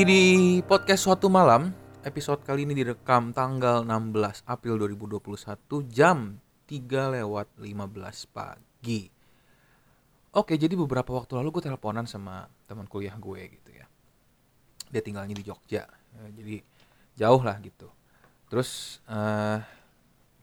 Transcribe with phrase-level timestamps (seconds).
[0.00, 1.76] Lagi di podcast suatu malam.
[2.00, 5.20] Episode kali ini direkam tanggal 16 April 2021
[5.92, 7.68] jam 3 lewat 15
[8.32, 9.12] pagi.
[10.32, 13.84] Oke, jadi beberapa waktu lalu gue teleponan sama teman kuliah gue gitu ya.
[14.88, 15.84] Dia tinggalnya di Jogja.
[15.84, 16.64] Ya, jadi
[17.20, 17.92] jauh lah gitu.
[18.48, 19.60] Terus eh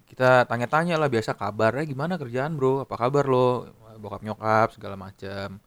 [0.05, 5.57] kita tanya-tanya lah biasa kabarnya gimana kerjaan bro apa kabar lo bokap nyokap segala macam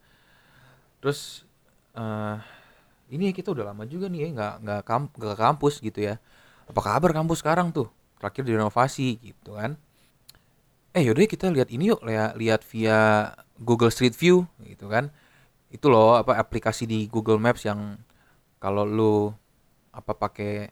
[1.02, 1.42] terus
[1.98, 2.59] eh
[3.10, 6.14] ini kita udah lama juga nih ya nggak nggak kamp ke kampus gitu ya.
[6.70, 7.90] Apa kabar kampus sekarang tuh?
[8.22, 9.74] Terakhir direnovasi gitu kan.
[10.94, 15.10] Eh yaudah kita lihat ini yuk lihat lihat via Google Street View gitu kan.
[15.70, 17.98] Itu loh apa aplikasi di Google Maps yang
[18.62, 19.14] kalau lu
[19.90, 20.70] apa pakai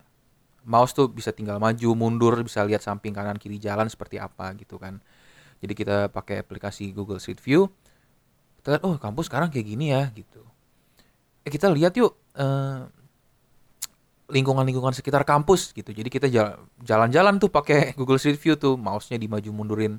[0.62, 4.78] mouse tuh bisa tinggal maju mundur bisa lihat samping kanan kiri jalan seperti apa gitu
[4.78, 5.02] kan.
[5.58, 7.66] Jadi kita pakai aplikasi Google Street View.
[8.62, 10.42] Kita lihat oh kampus sekarang kayak gini ya gitu.
[11.42, 12.80] Eh kita lihat yuk eh,
[14.28, 15.90] lingkungan-lingkungan sekitar kampus gitu.
[15.90, 18.76] Jadi kita jal- jalan-jalan tuh pakai Google Street View tuh.
[18.76, 19.98] Mouse-nya dimaju mundurin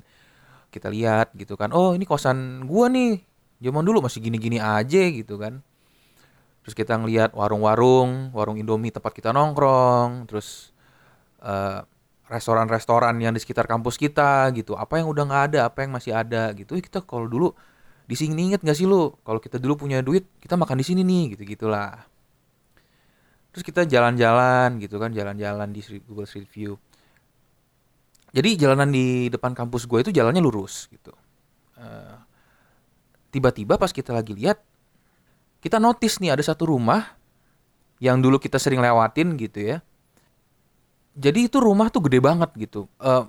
[0.70, 1.74] kita lihat gitu kan.
[1.74, 3.20] Oh ini kosan gua nih.
[3.60, 5.60] Zaman dulu masih gini-gini aja gitu kan.
[6.64, 10.30] Terus kita ngelihat warung-warung warung Indomie tempat kita nongkrong.
[10.30, 10.70] Terus
[11.42, 11.82] eh,
[12.30, 14.78] restoran-restoran yang di sekitar kampus kita gitu.
[14.78, 16.78] Apa yang udah nggak ada apa yang masih ada gitu.
[16.78, 17.50] Eh, kita kalau dulu
[18.06, 19.14] di sini inget gak sih lu?
[19.22, 22.10] Kalau kita dulu punya duit kita makan di sini nih gitu gitulah
[23.50, 26.78] terus kita jalan-jalan gitu kan jalan-jalan di Google Street View
[28.30, 31.10] jadi jalanan di depan kampus gue itu jalannya lurus gitu
[31.80, 32.16] Eh,
[33.32, 34.60] tiba-tiba pas kita lagi lihat
[35.64, 37.16] kita notice nih ada satu rumah
[38.00, 39.78] yang dulu kita sering lewatin gitu ya.
[41.16, 42.88] Jadi itu rumah tuh gede banget gitu.
[43.00, 43.24] Eh,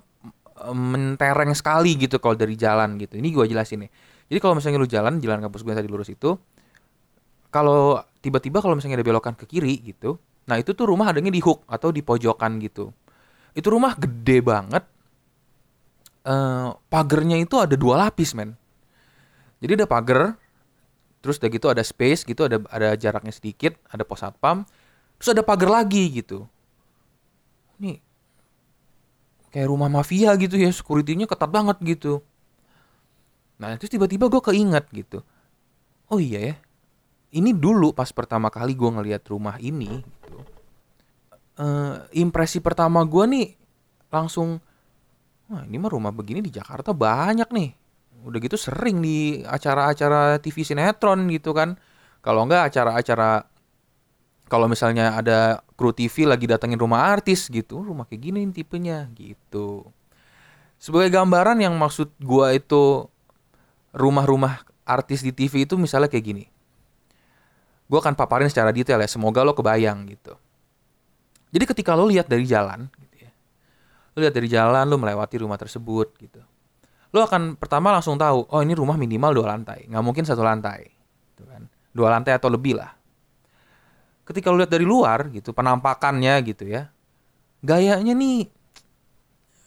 [0.72, 3.18] mentereng sekali gitu kalau dari jalan gitu.
[3.18, 3.90] Ini gua jelasin nih.
[4.32, 6.40] Jadi kalau misalnya lu jalan, jalan kampus gue tadi lurus itu,
[7.52, 10.16] kalau tiba-tiba kalau misalnya ada belokan ke kiri gitu,
[10.46, 12.94] nah itu tuh rumah adanya di hook atau di pojokan gitu.
[13.52, 14.86] Itu rumah gede banget.
[16.22, 18.54] Eh, pagernya itu ada dua lapis men.
[19.58, 20.38] Jadi ada pagar,
[21.18, 24.62] terus udah gitu ada space gitu, ada ada jaraknya sedikit, ada pos satpam,
[25.18, 26.46] terus ada pagar lagi gitu.
[27.82, 27.98] Nih
[29.52, 32.24] kayak rumah mafia gitu ya, security-nya ketat banget gitu.
[33.60, 35.20] Nah, terus tiba-tiba gue keinget gitu.
[36.08, 36.54] Oh iya ya,
[37.32, 40.38] ini dulu pas pertama kali gue ngelihat rumah ini gitu.
[41.60, 43.48] eh, impresi pertama gue nih
[44.12, 44.60] langsung,
[45.48, 47.70] wah ini mah rumah begini di Jakarta banyak nih.
[48.28, 51.80] Udah gitu sering di acara-acara TV sinetron gitu kan.
[52.20, 53.48] Kalau enggak acara-acara
[54.46, 59.88] kalau misalnya ada kru TV lagi datengin rumah artis gitu rumah kayak gini tipenya gitu.
[60.76, 63.08] Sebagai gambaran yang maksud gua itu
[63.96, 66.51] rumah-rumah artis di TV itu misalnya kayak gini
[67.92, 70.32] gua akan paparin secara detail ya semoga lo kebayang gitu.
[71.52, 73.32] Jadi ketika lo lihat dari jalan gitu ya
[74.16, 76.40] lo lihat dari jalan lo melewati rumah tersebut gitu
[77.12, 80.88] lo akan pertama langsung tahu oh ini rumah minimal dua lantai nggak mungkin satu lantai
[81.36, 81.68] gitu kan.
[81.92, 82.96] Dua lantai atau lebih lah.
[84.24, 86.88] Ketika lo lihat dari luar gitu penampakannya gitu ya
[87.62, 88.50] gayanya nih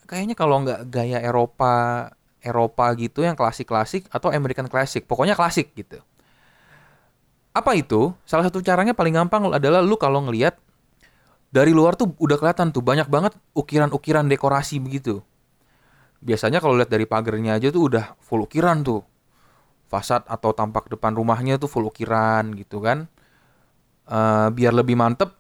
[0.06, 2.10] kayaknya kalau nggak gaya Eropa
[2.44, 6.04] Eropa gitu yang klasik-klasik atau American Classic pokoknya klasik gitu
[7.56, 8.12] apa itu?
[8.28, 10.60] Salah satu caranya paling gampang adalah lu kalau ngelihat
[11.56, 15.24] dari luar tuh udah kelihatan tuh banyak banget ukiran-ukiran dekorasi begitu.
[16.20, 19.08] Biasanya kalau lihat dari pagernya aja tuh udah full ukiran tuh.
[19.88, 23.08] Fasad atau tampak depan rumahnya tuh full ukiran gitu kan.
[24.06, 25.32] Eh, biar lebih mantep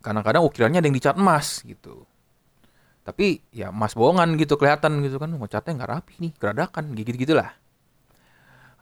[0.00, 2.08] kadang-kadang ukirannya ada yang dicat emas gitu.
[3.04, 5.28] Tapi ya emas bohongan gitu kelihatan gitu kan.
[5.28, 7.61] Ngecatnya nggak rapi nih geradakan gitu gitulah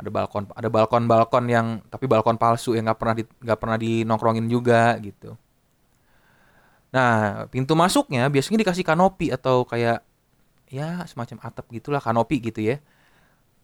[0.00, 3.76] ada balkon ada balkon balkon yang tapi balkon palsu yang nggak pernah di, nggak pernah
[3.76, 5.36] dinongkrongin juga gitu.
[6.90, 10.00] Nah pintu masuknya biasanya dikasih kanopi atau kayak
[10.72, 12.80] ya semacam atap gitulah kanopi gitu ya.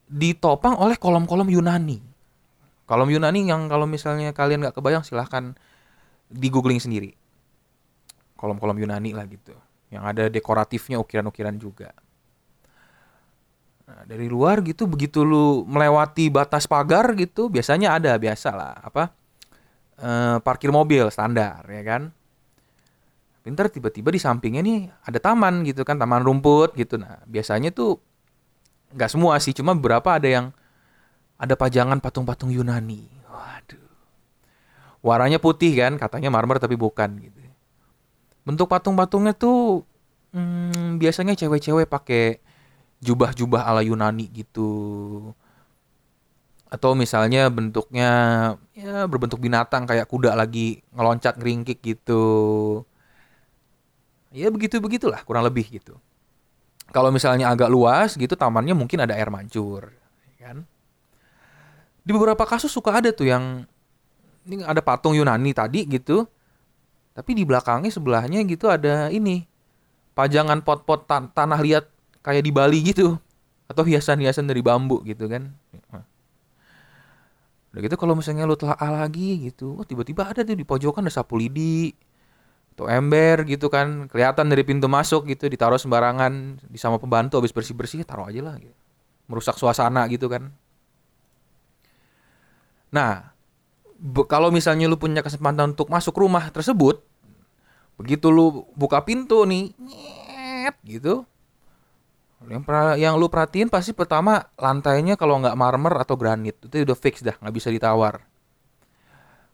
[0.06, 1.98] Ditopang oleh kolom-kolom Yunani.
[2.86, 5.56] Kolom Yunani yang kalau misalnya kalian nggak kebayang silahkan
[6.28, 7.16] di googling sendiri.
[8.36, 9.56] Kolom-kolom Yunani lah gitu.
[9.88, 11.96] Yang ada dekoratifnya ukiran-ukiran juga
[13.86, 19.14] nah, dari luar gitu begitu lu melewati batas pagar gitu biasanya ada biasa lah apa
[20.02, 22.02] eh, parkir mobil standar ya kan?
[23.46, 26.98] Pintar tiba-tiba di sampingnya nih ada taman gitu kan taman rumput gitu.
[26.98, 28.02] Nah biasanya tuh
[28.90, 30.46] nggak semua sih cuma beberapa ada yang
[31.38, 33.06] ada pajangan patung-patung Yunani.
[33.30, 33.86] Waduh.
[35.04, 37.38] Warnanya putih kan katanya marmer tapi bukan gitu.
[38.42, 39.86] Bentuk patung-patungnya tuh
[40.34, 42.42] hmm, biasanya cewek-cewek pakai
[43.04, 44.70] jubah-jubah ala Yunani gitu
[46.66, 48.10] atau misalnya bentuknya
[48.74, 52.24] ya berbentuk binatang kayak kuda lagi ngeloncat ngeringkik gitu.
[54.34, 55.96] Ya begitu begitulah kurang lebih gitu.
[56.90, 59.94] Kalau misalnya agak luas gitu tamannya mungkin ada air mancur,
[60.26, 60.66] ya kan?
[62.02, 63.66] Di beberapa kasus suka ada tuh yang
[64.46, 66.26] ini ada patung Yunani tadi gitu.
[67.16, 69.48] Tapi di belakangnya sebelahnya gitu ada ini
[70.12, 71.95] pajangan pot-pot tan tanah liat
[72.26, 73.14] kayak di Bali gitu
[73.70, 75.54] atau hiasan-hiasan dari bambu gitu kan.
[77.70, 78.74] Udah gitu kalau misalnya lu telah
[79.04, 81.94] lagi gitu, oh tiba-tiba ada tuh di pojokan ada sapu lidi
[82.74, 87.52] atau ember gitu kan, kelihatan dari pintu masuk gitu, ditaruh sembarangan di sama pembantu habis
[87.54, 88.74] bersih-bersih taruh aja lah gitu.
[89.28, 90.50] Merusak suasana gitu kan.
[92.92, 93.32] Nah,
[94.24, 97.04] kalau misalnya lu punya kesempatan untuk masuk rumah tersebut,
[98.00, 101.28] begitu lu buka pintu nih, nyet gitu,
[102.44, 106.98] yang pra, yang lu perhatiin pasti pertama lantainya kalau nggak marmer atau granit itu udah
[106.98, 108.20] fix dah nggak bisa ditawar.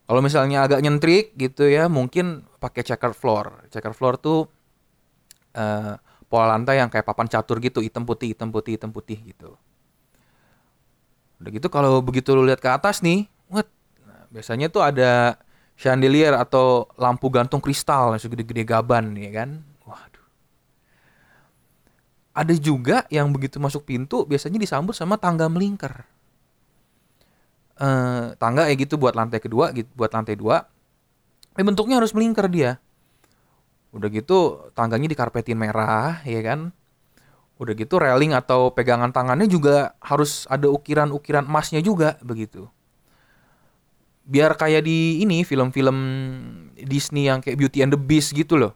[0.03, 3.71] Kalau misalnya agak nyentrik gitu ya mungkin pakai checker floor.
[3.71, 4.51] Checker floor tuh
[5.55, 5.95] uh,
[6.27, 9.55] pola lantai yang kayak papan catur gitu hitam putih hitam putih hitam putih gitu.
[11.39, 13.67] Udah gitu kalau begitu lu lihat ke atas nih, what?
[14.03, 15.39] Nah, biasanya tuh ada
[15.79, 19.49] chandelier atau lampu gantung kristal yang segede-gede gaban ya kan
[22.33, 26.09] ada juga yang begitu masuk pintu biasanya disambut sama tangga melingkar.
[27.77, 30.65] Uh, tangga ya gitu buat lantai kedua, gitu, buat lantai dua.
[31.53, 32.81] Eh, bentuknya harus melingkar dia.
[33.93, 36.73] Udah gitu tangganya dikarpetin merah, ya kan?
[37.61, 42.65] Udah gitu railing atau pegangan tangannya juga harus ada ukiran-ukiran emasnya juga begitu.
[44.25, 45.97] Biar kayak di ini film-film
[46.81, 48.73] Disney yang kayak Beauty and the Beast gitu loh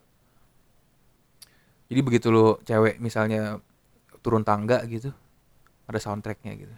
[1.87, 3.63] jadi begitu lo cewek misalnya
[4.19, 5.15] turun tangga gitu,
[5.87, 6.75] ada soundtracknya gitu.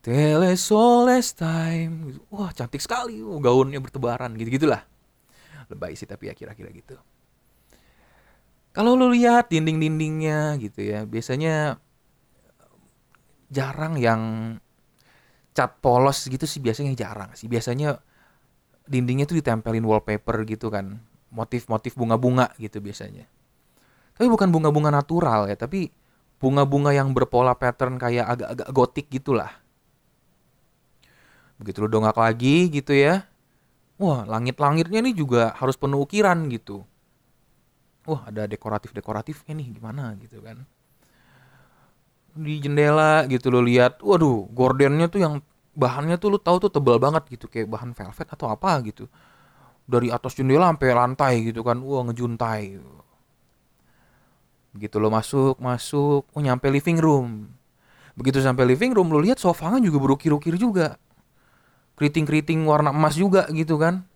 [0.00, 2.20] Telesoles time, gitu.
[2.32, 4.80] wah cantik sekali, oh, gaunnya bertebaran gitu gitulah.
[5.68, 6.96] Lebay sih tapi ya kira-kira gitu.
[8.72, 11.76] Kalau lo lihat dinding-dindingnya gitu ya, biasanya
[13.52, 14.22] jarang yang
[15.52, 17.44] cat polos gitu sih biasanya jarang sih.
[17.50, 18.00] Biasanya
[18.88, 20.96] dindingnya tuh ditempelin wallpaper gitu kan,
[21.28, 23.28] motif-motif bunga-bunga gitu biasanya
[24.18, 25.94] tapi bukan bunga-bunga natural ya tapi
[26.42, 29.54] bunga-bunga yang berpola pattern kayak agak-agak gotik gitulah.
[31.58, 33.26] Begitu lu dongak lagi gitu ya
[33.98, 36.86] wah langit-langitnya nih juga harus penuh ukiran gitu.
[38.08, 40.64] Wah ada dekoratif-dekoratifnya nih gimana gitu kan.
[42.38, 45.34] Di jendela gitu lo lihat waduh gordennya tuh yang
[45.74, 49.10] bahannya tuh lu tahu tuh tebal banget gitu kayak bahan velvet atau apa gitu.
[49.84, 52.78] Dari atas jendela sampai lantai gitu kan wah ngejuntai
[54.76, 57.48] Begitu lo masuk, masuk, oh nyampe living room.
[58.18, 60.98] Begitu sampai living room lo lihat sofanya juga berukir-ukir juga.
[61.98, 64.06] Keriting-keriting warna emas juga gitu kan.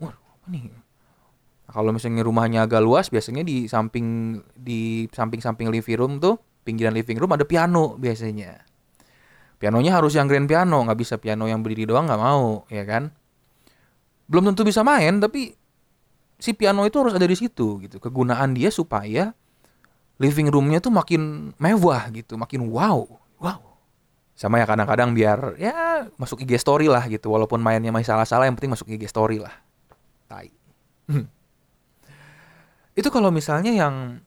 [0.00, 0.68] Wah, apa nih?
[0.68, 6.96] Nah, kalau misalnya rumahnya agak luas, biasanya di samping di samping-samping living room tuh, pinggiran
[6.96, 8.64] living room ada piano biasanya.
[9.60, 13.12] Pianonya harus yang grand piano, nggak bisa piano yang berdiri doang nggak mau, ya kan?
[14.24, 15.52] Belum tentu bisa main, tapi
[16.40, 18.00] si piano itu harus ada di situ gitu.
[18.00, 19.36] Kegunaan dia supaya
[20.20, 23.04] living roomnya tuh makin mewah gitu, makin wow,
[23.40, 23.60] wow.
[24.36, 28.56] Sama ya kadang-kadang biar ya masuk IG story lah gitu, walaupun mainnya masih salah-salah, yang
[28.56, 29.52] penting masuk IG story lah.
[30.28, 30.48] Tai.
[31.08, 31.28] Hmm.
[32.96, 34.24] Itu kalau misalnya yang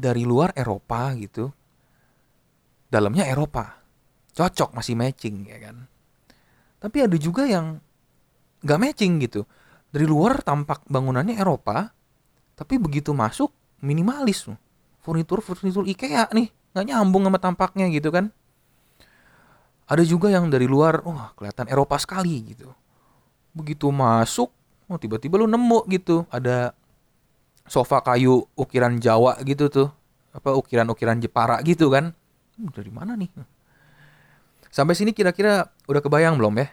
[0.00, 1.52] dari luar Eropa gitu,
[2.88, 3.84] dalamnya Eropa,
[4.32, 5.76] cocok masih matching ya kan.
[6.80, 7.80] Tapi ada juga yang
[8.64, 9.44] nggak matching gitu.
[9.90, 11.90] Dari luar tampak bangunannya Eropa,
[12.54, 13.50] tapi begitu masuk
[13.82, 14.46] minimalis
[15.00, 18.30] furnitur furnitur IKEA nih nggak nyambung sama tampaknya gitu kan.
[19.90, 22.70] Ada juga yang dari luar wah kelihatan Eropa sekali gitu.
[23.50, 24.54] Begitu masuk
[24.86, 26.22] oh tiba-tiba lu nemu gitu.
[26.30, 26.70] Ada
[27.66, 29.88] sofa kayu ukiran Jawa gitu tuh.
[30.30, 32.14] Apa ukiran-ukiran Jepara gitu kan.
[32.54, 33.34] Hmm, dari mana nih?
[34.70, 36.70] Sampai sini kira-kira udah kebayang belum ya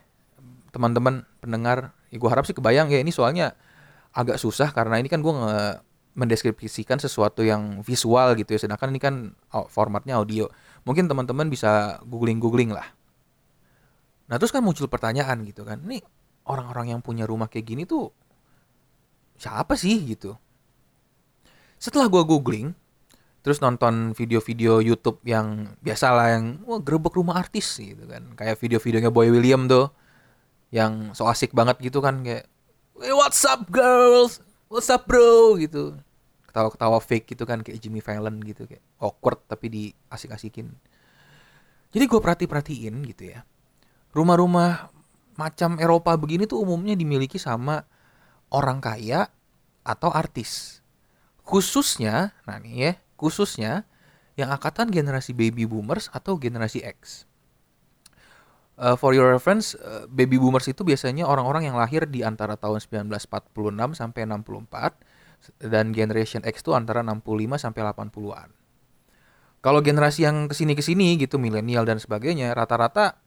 [0.69, 3.55] teman-teman pendengar ya gue harap sih kebayang ya ini soalnya
[4.15, 5.83] agak susah karena ini kan gue nge
[6.17, 8.59] mendeskripsikan sesuatu yang visual gitu ya.
[8.65, 9.37] Sedangkan ini kan
[9.69, 10.49] formatnya audio.
[10.81, 12.89] Mungkin teman-teman bisa googling-googling lah.
[14.25, 16.01] Nah terus kan muncul pertanyaan gitu kan nih
[16.49, 18.09] orang-orang yang punya rumah kayak gini tuh
[19.37, 19.93] siapa sih?
[20.09, 20.33] gitu.
[21.77, 22.73] Setelah gue googling
[23.45, 28.33] terus nonton video-video YouTube yang biasa lah yang wah gerbek rumah artis gitu kan.
[28.33, 29.93] Kayak video-videonya Boy William tuh
[30.73, 32.45] yang so asik banget gitu kan kayak
[32.99, 35.95] hey, what's up girls what's up bro gitu
[36.49, 40.73] ketawa-ketawa fake gitu kan kayak Jimmy Fallon gitu kayak awkward tapi di asik-asikin
[41.93, 43.47] jadi gue perhati-perhatiin gitu ya
[44.11, 44.91] rumah-rumah
[45.37, 47.85] macam Eropa begini tuh umumnya dimiliki sama
[48.49, 49.29] orang kaya
[49.85, 50.81] atau artis.
[51.47, 53.87] Khususnya, nah nih ya, khususnya
[54.35, 57.26] yang angkatan generasi baby boomers atau generasi X.
[58.77, 62.77] Uh, for your reference, uh, baby boomers itu biasanya orang-orang yang lahir di antara tahun
[62.77, 63.49] 1946
[63.97, 68.49] sampai 64 dan generation X itu antara 65 sampai 80-an.
[69.65, 73.17] Kalau generasi yang ke sini-kesini gitu, milenial dan sebagainya, rata-rata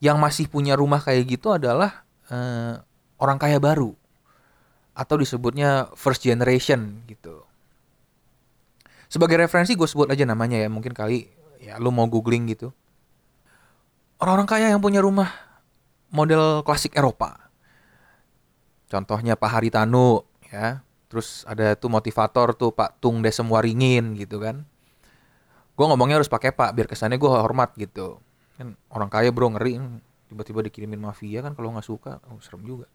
[0.00, 2.80] yang masih punya rumah kayak gitu adalah uh,
[3.20, 3.92] orang kaya baru
[4.96, 7.44] atau disebutnya first generation gitu.
[9.12, 11.28] Sebagai referensi gue sebut aja namanya ya, mungkin kali
[11.60, 12.72] ya lu mau googling gitu
[14.22, 15.34] orang-orang kaya yang punya rumah
[16.14, 17.50] model klasik Eropa.
[18.86, 20.86] Contohnya Pak Haritanu ya.
[21.10, 24.64] Terus ada tuh motivator tuh Pak Tung Desem Waringin gitu kan.
[25.74, 28.22] Gue ngomongnya harus pakai Pak biar kesannya gue hormat gitu.
[28.56, 29.76] Kan orang kaya bro ngeri
[30.30, 32.86] tiba-tiba dikirimin mafia kan kalau nggak suka oh, serem juga.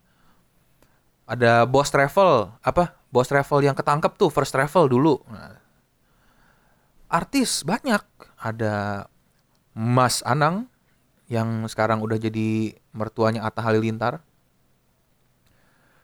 [1.27, 5.22] Ada bos travel apa bos travel yang ketangkep tuh first travel dulu.
[5.29, 5.60] Nah,
[7.12, 8.01] artis banyak
[8.39, 9.05] ada
[9.77, 10.72] Mas Anang
[11.27, 14.24] yang sekarang udah jadi mertuanya Atta Halilintar.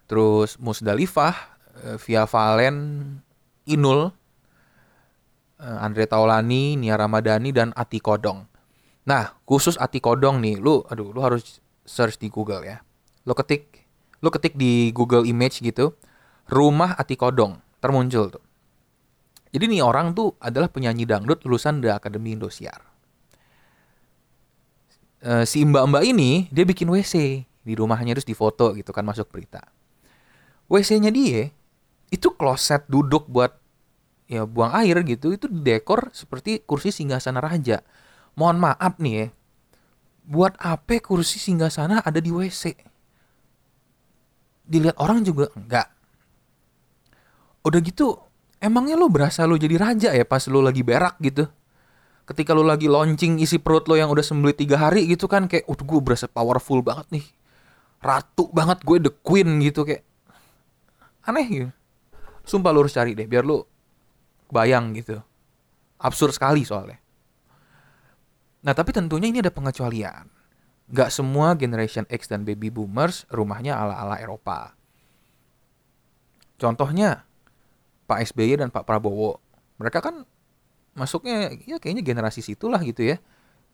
[0.08, 1.36] Terus Musdalifah,
[1.88, 2.77] eh, Via Valen,
[3.72, 4.12] Inul,
[5.63, 8.44] eh, Andre Taulani, Nia Ramadhani dan Ati Kodong.
[9.08, 12.84] Nah, khusus Ati Kodong nih, lu aduh lu harus search di Google ya.
[13.24, 13.88] Lu ketik
[14.24, 15.96] lu ketik di Google Image gitu,
[16.48, 18.44] rumah Ati Kodong, termuncul tuh.
[19.51, 22.92] Jadi nih orang tuh adalah penyanyi dangdut lulusan dari Akademi Indosiar
[25.24, 29.63] uh, si mbak-mbak ini dia bikin WC di rumahnya terus difoto gitu kan masuk berita.
[30.68, 31.51] WC-nya dia
[32.13, 33.58] itu kloset duduk buat
[34.30, 37.82] ya buang air gitu itu dekor seperti kursi singgasana raja.
[38.36, 39.27] Mohon maaf nih ya.
[40.24, 42.75] Buat apa kursi singgasana ada di WC?
[44.63, 45.92] Dilihat orang juga enggak.
[47.63, 48.20] Udah gitu,
[48.63, 51.48] emangnya lo berasa lo jadi raja ya pas lo lagi berak gitu?
[52.24, 55.68] Ketika lu lagi launching isi perut lo yang udah sembelit tiga hari gitu kan kayak
[55.68, 57.25] udah gue berasa powerful banget nih.
[58.03, 60.03] Ratu banget gue the queen gitu kayak
[61.27, 61.70] aneh gitu.
[62.44, 63.63] Sumpah lu harus cari deh biar lu
[64.51, 65.20] bayang gitu.
[66.00, 67.00] Absurd sekali soalnya.
[68.63, 70.27] Nah tapi tentunya ini ada pengecualian.
[70.92, 74.75] Gak semua generation X dan baby boomers rumahnya ala-ala Eropa.
[76.60, 77.24] Contohnya
[78.08, 79.39] Pak SBY dan Pak Prabowo.
[79.80, 80.27] Mereka kan
[80.93, 83.17] masuknya ya kayaknya generasi situlah gitu ya.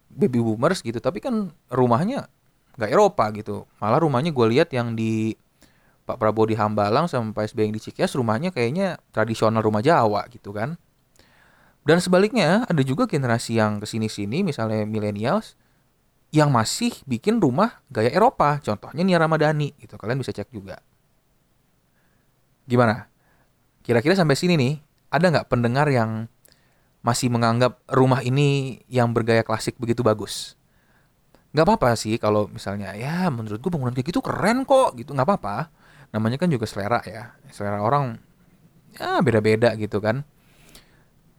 [0.09, 0.97] Baby boomers gitu.
[0.97, 2.27] Tapi kan rumahnya
[2.79, 3.67] nggak Eropa gitu.
[3.77, 5.35] Malah rumahnya gue lihat yang di
[6.09, 10.25] Pak Prabowo di Hambalang sama Pak SBY yang di Cikeas rumahnya kayaknya tradisional rumah Jawa
[10.33, 10.79] gitu kan.
[11.85, 15.53] Dan sebaliknya ada juga generasi yang ke sini-sini misalnya millennials
[16.29, 18.57] yang masih bikin rumah gaya Eropa.
[18.61, 19.97] Contohnya Nia Ramadhani gitu.
[19.97, 20.81] Kalian bisa cek juga.
[22.69, 23.09] Gimana?
[23.81, 24.73] Kira-kira sampai sini nih
[25.09, 26.29] ada nggak pendengar yang
[27.00, 30.60] masih menganggap rumah ini yang bergaya klasik begitu bagus.
[31.50, 35.25] Gak apa-apa sih kalau misalnya ya menurut gue bangunan kayak gitu keren kok gitu nggak
[35.25, 35.74] apa-apa.
[36.13, 37.34] Namanya kan juga selera ya.
[37.50, 38.22] Selera orang
[38.94, 40.22] ya beda-beda gitu kan.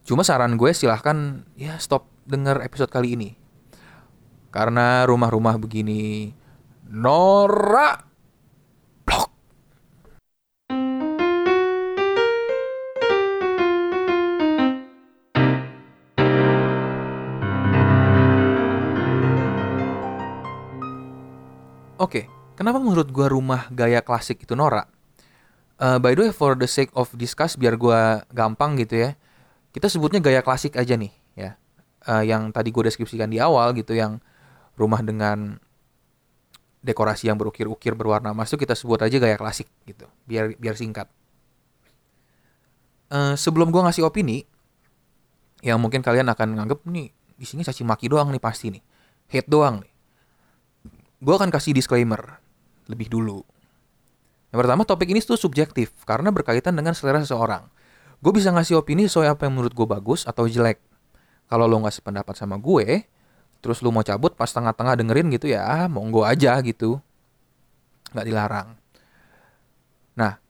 [0.03, 3.29] Cuma saran gue silahkan ya stop denger episode kali ini.
[4.51, 6.35] Karena rumah-rumah begini
[6.91, 8.10] norak
[22.01, 22.25] Oke, okay,
[22.57, 24.89] kenapa menurut gua rumah gaya klasik itu norak?
[25.77, 29.13] Uh, by the way, for the sake of discuss, biar gua gampang gitu ya,
[29.69, 31.61] kita sebutnya gaya klasik aja nih, ya.
[32.09, 34.17] Uh, yang tadi gue deskripsikan di awal gitu, yang
[34.73, 35.61] rumah dengan
[36.81, 41.05] dekorasi yang berukir-ukir berwarna emas itu kita sebut aja gaya klasik gitu, biar biar singkat.
[43.13, 44.49] Uh, sebelum gua ngasih opini,
[45.61, 48.81] yang mungkin kalian akan nganggep nih di sini caci maki doang nih pasti nih,
[49.29, 49.90] hate doang nih
[51.21, 52.41] gue akan kasih disclaimer
[52.89, 53.45] lebih dulu.
[54.51, 57.69] Yang pertama, topik ini tuh subjektif karena berkaitan dengan selera seseorang.
[58.19, 60.81] Gue bisa ngasih opini sesuai apa yang menurut gue bagus atau jelek.
[61.47, 63.07] Kalau lo nggak sependapat sama gue,
[63.63, 66.99] terus lo mau cabut pas tengah-tengah dengerin gitu ya, monggo aja gitu.
[68.11, 68.69] Nggak dilarang.
[70.17, 70.41] Nah,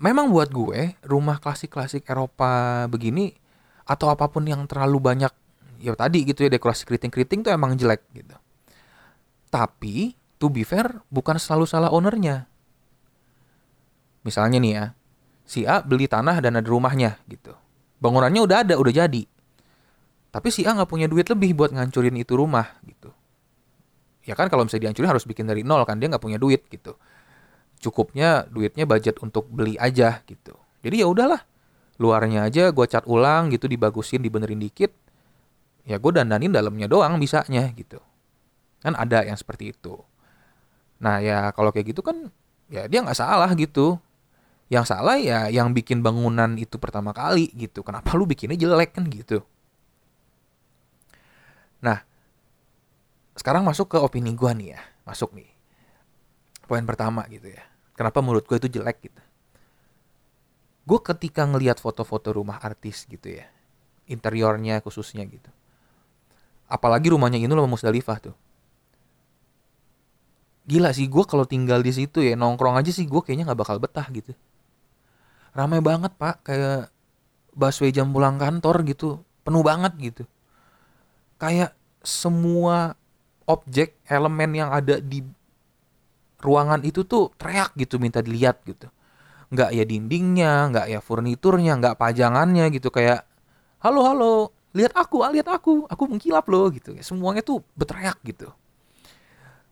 [0.00, 3.32] memang buat gue, rumah klasik-klasik Eropa begini,
[3.84, 5.32] atau apa pun yang terlalu banyak,
[5.80, 8.36] ya tadi gitu ya, dekorasi keriting-keriting tuh emang jelek gitu.
[9.50, 12.46] Tapi, to be fair, bukan selalu salah ownernya.
[14.22, 14.84] Misalnya nih ya,
[15.42, 17.52] si A beli tanah dan ada rumahnya gitu.
[17.98, 19.26] Bangunannya udah ada, udah jadi.
[20.30, 23.10] Tapi si A nggak punya duit lebih buat ngancurin itu rumah gitu.
[24.24, 26.96] ya kan kalau misalnya dihancurin harus bikin dari nol kan dia nggak punya duit gitu
[27.80, 30.54] cukupnya duitnya budget untuk beli aja gitu
[30.84, 31.40] jadi ya udahlah
[31.96, 34.92] luarnya aja gue cat ulang gitu dibagusin dibenerin dikit
[35.88, 38.00] ya gue dandanin dalamnya doang bisanya gitu
[38.80, 40.00] kan ada yang seperti itu.
[41.00, 42.28] Nah ya kalau kayak gitu kan
[42.72, 44.00] ya dia nggak salah gitu.
[44.70, 47.82] Yang salah ya yang bikin bangunan itu pertama kali gitu.
[47.82, 49.42] Kenapa lu bikinnya jelek kan gitu?
[51.84, 52.04] Nah
[53.34, 55.48] sekarang masuk ke opini gue nih ya masuk nih.
[56.68, 57.62] Poin pertama gitu ya
[57.98, 59.22] kenapa menurut gue itu jelek gitu?
[60.88, 63.46] Gue ketika ngelihat foto-foto rumah artis gitu ya
[64.10, 65.50] interiornya khususnya gitu.
[66.70, 68.36] Apalagi rumahnya ini loh Musdalifah tuh
[70.70, 73.76] gila sih gue kalau tinggal di situ ya nongkrong aja sih gue kayaknya nggak bakal
[73.82, 74.30] betah gitu.
[75.50, 76.46] Ramai banget pak.
[76.46, 76.94] Kayak
[77.50, 80.22] busway jam pulang kantor gitu penuh banget gitu.
[81.42, 81.74] Kayak
[82.06, 82.94] semua
[83.50, 85.26] objek elemen yang ada di
[86.40, 88.86] ruangan itu tuh teriak gitu minta dilihat gitu.
[89.50, 92.94] Nggak ya dindingnya nggak ya furniturnya nggak pajangannya gitu.
[92.94, 93.26] Kayak
[93.82, 94.34] halo halo
[94.70, 96.94] lihat aku ah, lihat aku aku mengkilap loh gitu.
[97.02, 98.54] Semuanya tuh berteriak gitu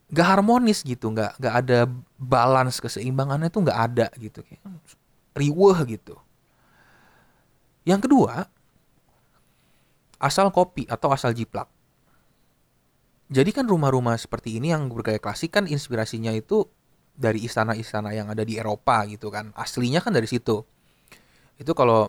[0.09, 1.79] nggak harmonis gitu nggak nggak ada
[2.17, 4.41] balance keseimbangannya tuh nggak ada gitu
[5.37, 6.17] riweh gitu
[7.85, 8.49] yang kedua
[10.19, 11.69] asal kopi atau asal jiplak
[13.29, 16.65] jadi kan rumah-rumah seperti ini yang bergaya klasik kan inspirasinya itu
[17.19, 19.53] dari istana-istana yang ada di Eropa gitu kan.
[19.53, 20.65] Aslinya kan dari situ.
[21.61, 22.09] Itu kalau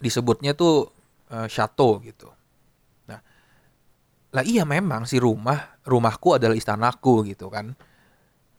[0.00, 0.88] disebutnya tuh
[1.28, 2.32] uh, chateau gitu.
[4.32, 7.76] Lah iya memang si rumah, rumahku adalah istanaku gitu kan.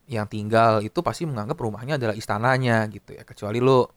[0.05, 3.25] Yang tinggal itu pasti menganggap rumahnya adalah istananya gitu ya.
[3.25, 3.89] Kecuali lo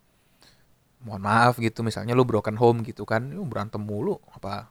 [1.05, 4.67] mohon maaf gitu misalnya lo broken home gitu kan, lu berantem mulu apa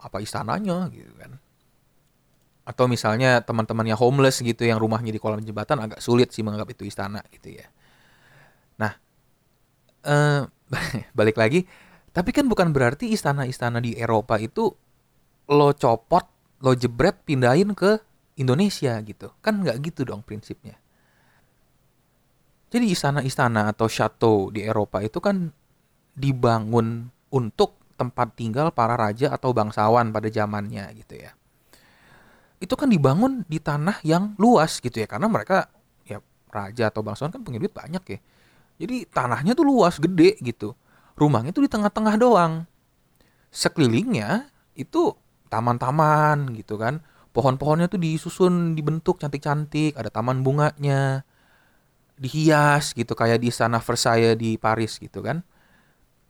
[0.00, 1.38] apa istananya gitu kan
[2.70, 6.86] atau misalnya teman-temannya homeless gitu yang rumahnya di kolam jembatan agak sulit sih menganggap itu
[6.86, 7.66] istana gitu ya.
[8.78, 8.94] Nah,
[10.06, 10.46] eh,
[11.18, 11.66] balik lagi,
[12.14, 14.70] tapi kan bukan berarti istana-istana di Eropa itu
[15.50, 16.24] lo copot,
[16.62, 17.98] lo jebret, pindahin ke
[18.38, 19.34] Indonesia gitu.
[19.42, 20.78] Kan nggak gitu dong prinsipnya.
[22.70, 25.50] Jadi istana-istana atau chateau di Eropa itu kan
[26.14, 31.36] dibangun untuk tempat tinggal para raja atau bangsawan pada zamannya gitu ya
[32.60, 35.72] itu kan dibangun di tanah yang luas gitu ya karena mereka
[36.04, 36.20] ya
[36.52, 38.18] raja atau bangsawan kan punya duit banyak ya
[38.80, 40.76] jadi tanahnya tuh luas gede gitu
[41.16, 42.68] rumahnya tuh di tengah-tengah doang
[43.48, 45.16] sekelilingnya itu
[45.50, 47.02] taman-taman gitu kan
[47.34, 51.26] pohon-pohonnya tuh disusun dibentuk cantik-cantik ada taman bunganya
[52.16, 55.42] dihias gitu kayak di sana Versailles di Paris gitu kan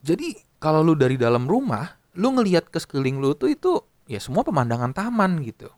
[0.01, 4.43] jadi kalau lu dari dalam rumah lu ngelihat ke sekeliling lu tuh itu ya semua
[4.43, 5.69] pemandangan taman gitu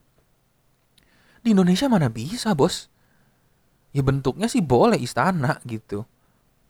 [1.43, 2.87] di Indonesia mana bisa, bos?
[3.91, 6.07] Ya bentuknya sih boleh istana gitu.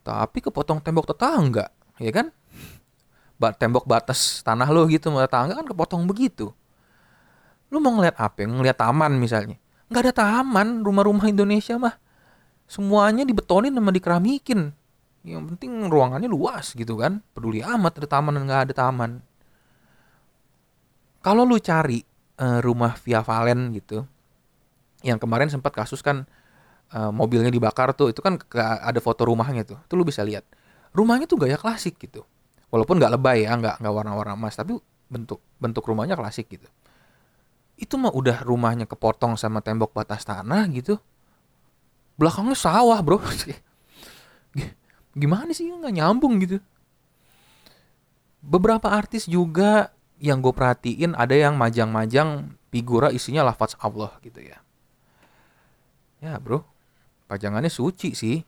[0.01, 1.69] Tapi kepotong tembok tetangga,
[2.01, 2.33] ya kan?
[3.37, 6.57] Ba tembok batas tanah lo gitu, tetangga kan kepotong begitu.
[7.73, 8.45] Lu mau ngeliat apa?
[8.45, 9.57] Ngeliat taman misalnya.
[9.89, 11.97] Nggak ada taman, rumah-rumah Indonesia mah.
[12.69, 14.77] Semuanya dibetonin sama dikeramikin.
[15.25, 17.25] Yang penting ruangannya luas gitu kan.
[17.33, 19.25] Peduli amat ada taman dan nggak ada taman.
[21.25, 22.03] Kalau lu cari
[22.43, 24.03] uh, rumah Via Valen gitu,
[25.07, 26.27] yang kemarin sempat kasus kan
[26.95, 30.47] uh, mobilnya dibakar tuh itu kan ada foto rumahnya tuh tuh lu bisa lihat
[30.95, 32.23] rumahnya tuh gaya klasik gitu
[32.71, 34.79] walaupun nggak lebay ya nggak nggak warna-warna emas tapi
[35.11, 36.71] bentuk bentuk rumahnya klasik gitu
[37.83, 41.03] itu mah udah rumahnya kepotong sama tembok batas tanah gitu.
[42.15, 43.19] Belakangnya sawah bro.
[45.21, 45.67] Gimana sih?
[45.67, 46.63] Nggak nyambung gitu.
[48.39, 49.91] Beberapa artis juga
[50.23, 54.63] yang gue perhatiin ada yang majang-majang figura isinya lafaz Allah gitu ya.
[56.23, 56.63] Ya bro,
[57.27, 58.39] pajangannya suci sih.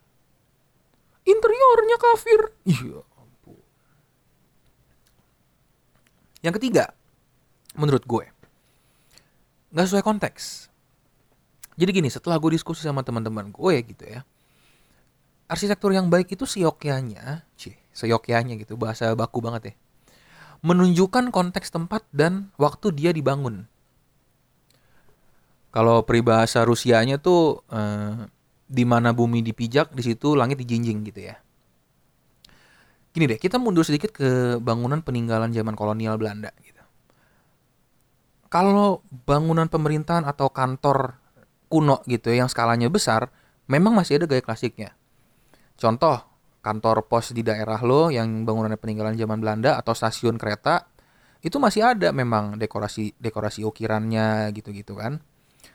[1.27, 2.41] Interiornya kafir.
[2.69, 3.03] Iya
[6.45, 6.93] Yang ketiga,
[7.73, 8.29] menurut gue,
[9.75, 10.71] nggak sesuai konteks.
[11.75, 14.23] Jadi gini, setelah gue diskusi sama teman-teman gue gitu ya,
[15.51, 19.75] arsitektur yang baik itu seyogyanya, cie, seyogyanya gitu, bahasa baku banget ya,
[20.63, 23.67] menunjukkan konteks tempat dan waktu dia dibangun.
[25.75, 28.31] Kalau peribahasa Rusianya tuh eh,
[28.71, 31.37] di mana bumi dipijak, di situ langit dijinjing gitu ya.
[33.11, 36.74] Gini deh, kita mundur sedikit ke bangunan peninggalan zaman kolonial Belanda gitu.
[38.55, 41.19] Kalau bangunan pemerintahan atau kantor
[41.67, 43.35] kuno gitu ya, yang skalanya besar,
[43.67, 44.95] memang masih ada gaya klasiknya.
[45.75, 46.23] Contoh,
[46.63, 50.89] kantor pos di daerah lo yang bangunannya peninggalan zaman Belanda atau stasiun kereta
[51.45, 55.21] itu masih ada memang dekorasi dekorasi ukirannya gitu-gitu kan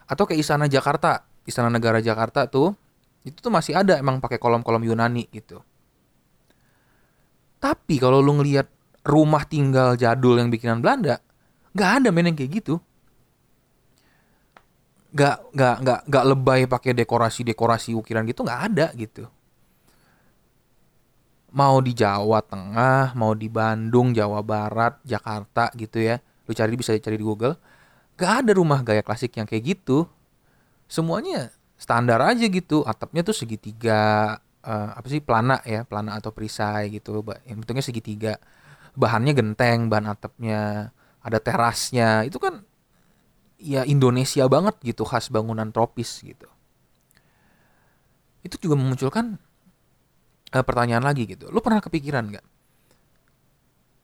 [0.10, 2.74] atau kayak Istana Jakarta Istana Negara Jakarta tuh
[3.22, 5.62] itu tuh masih ada emang pakai kolom-kolom Yunani gitu
[7.62, 8.66] tapi kalau lu ngelihat
[9.06, 11.22] rumah tinggal jadul yang bikinan Belanda
[11.74, 12.82] nggak ada men yang kayak gitu
[15.10, 19.26] nggak nggak nggak nggak lebay pakai dekorasi dekorasi ukiran gitu nggak ada gitu
[21.54, 26.22] mau di Jawa Tengah, mau di Bandung, Jawa Barat, Jakarta gitu ya.
[26.46, 27.58] Lu cari bisa cari di Google.
[28.20, 30.06] Gak ada rumah gaya klasik yang kayak gitu.
[30.90, 32.86] Semuanya standar aja gitu.
[32.86, 37.22] Atapnya tuh segitiga uh, apa sih plana ya, plana atau perisai gitu.
[37.46, 38.34] Yang bentuknya segitiga.
[38.98, 40.92] Bahannya genteng, bahan atapnya,
[41.24, 42.24] ada terasnya.
[42.28, 42.64] Itu kan
[43.60, 46.48] ya Indonesia banget gitu, khas bangunan tropis gitu.
[48.44, 49.36] Itu juga memunculkan
[50.54, 51.52] uh, pertanyaan lagi gitu.
[51.52, 52.46] Lu pernah kepikiran nggak?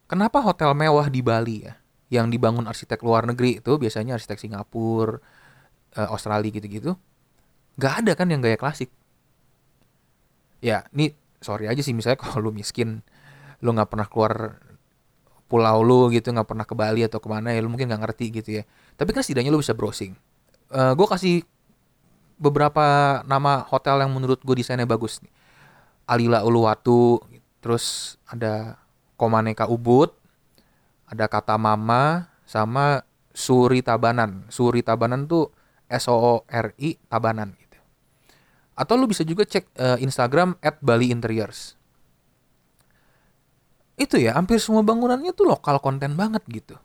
[0.05, 1.73] Kenapa hotel mewah di Bali ya,
[2.13, 5.17] yang dibangun arsitek luar negeri itu biasanya arsitek Singapura,
[5.97, 6.93] uh, Australia gitu-gitu,
[7.81, 8.93] nggak ada kan yang gaya klasik?
[10.61, 13.01] Ya, ini sorry aja sih misalnya kalau lu miskin,
[13.65, 14.61] lu nggak pernah keluar
[15.45, 18.25] pulau lu gitu, nggak pernah ke Bali atau ke mana ya, lu mungkin nggak ngerti
[18.33, 18.63] gitu ya.
[18.97, 20.17] Tapi kan setidaknya lu bisa browsing.
[20.73, 21.35] Uh, eh, gue kasih
[22.35, 25.31] beberapa nama hotel yang menurut gue desainnya bagus nih
[26.05, 27.17] Alila Uluwatu,
[27.63, 28.77] terus ada
[29.17, 30.13] Komaneka Ubud,
[31.09, 33.01] ada kata Mama, sama
[33.33, 34.45] Suri Tabanan.
[34.53, 35.49] Suri Tabanan tuh
[35.89, 37.77] S O O R I Tabanan gitu.
[38.77, 41.73] Atau lu bisa juga cek uh, Instagram at Bali Interiors.
[43.95, 46.75] Itu ya, hampir semua bangunannya tuh lokal konten banget gitu.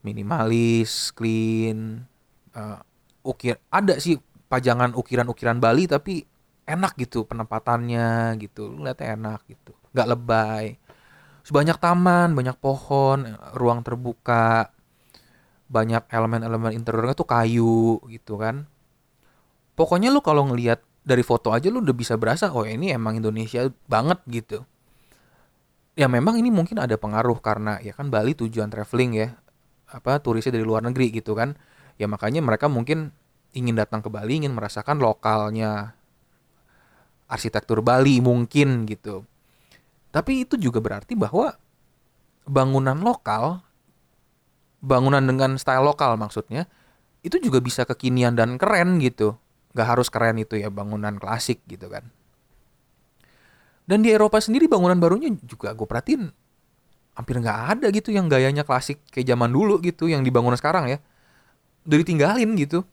[0.00, 2.08] Minimalis, clean,
[2.56, 2.80] uh,
[3.20, 4.16] ukir ada sih
[4.48, 6.24] pajangan ukiran-ukiran Bali tapi
[6.64, 10.66] enak gitu penempatannya gitu lu lihatnya enak gitu nggak lebay.
[11.44, 13.26] Sebanyak taman banyak pohon
[13.56, 14.70] ruang terbuka
[15.70, 18.66] banyak elemen-elemen interiornya tuh kayu gitu kan.
[19.74, 23.66] Pokoknya lu kalau ngelihat dari foto aja lu udah bisa berasa oh ini emang Indonesia
[23.88, 24.68] banget gitu
[26.00, 29.28] ya memang ini mungkin ada pengaruh karena ya kan Bali tujuan traveling ya
[29.92, 31.60] apa turisnya dari luar negeri gitu kan
[32.00, 33.12] ya makanya mereka mungkin
[33.52, 35.92] ingin datang ke Bali ingin merasakan lokalnya
[37.30, 39.22] arsitektur Bali mungkin gitu.
[40.10, 41.54] Tapi itu juga berarti bahwa
[42.42, 43.62] bangunan lokal,
[44.82, 46.66] bangunan dengan style lokal maksudnya,
[47.22, 49.38] itu juga bisa kekinian dan keren gitu.
[49.78, 52.10] Gak harus keren itu ya bangunan klasik gitu kan.
[53.90, 56.30] Dan di Eropa sendiri bangunan barunya juga gue perhatiin
[57.18, 61.02] hampir nggak ada gitu yang gayanya klasik kayak zaman dulu gitu yang dibangun sekarang ya.
[61.82, 62.86] Udah ditinggalin gitu.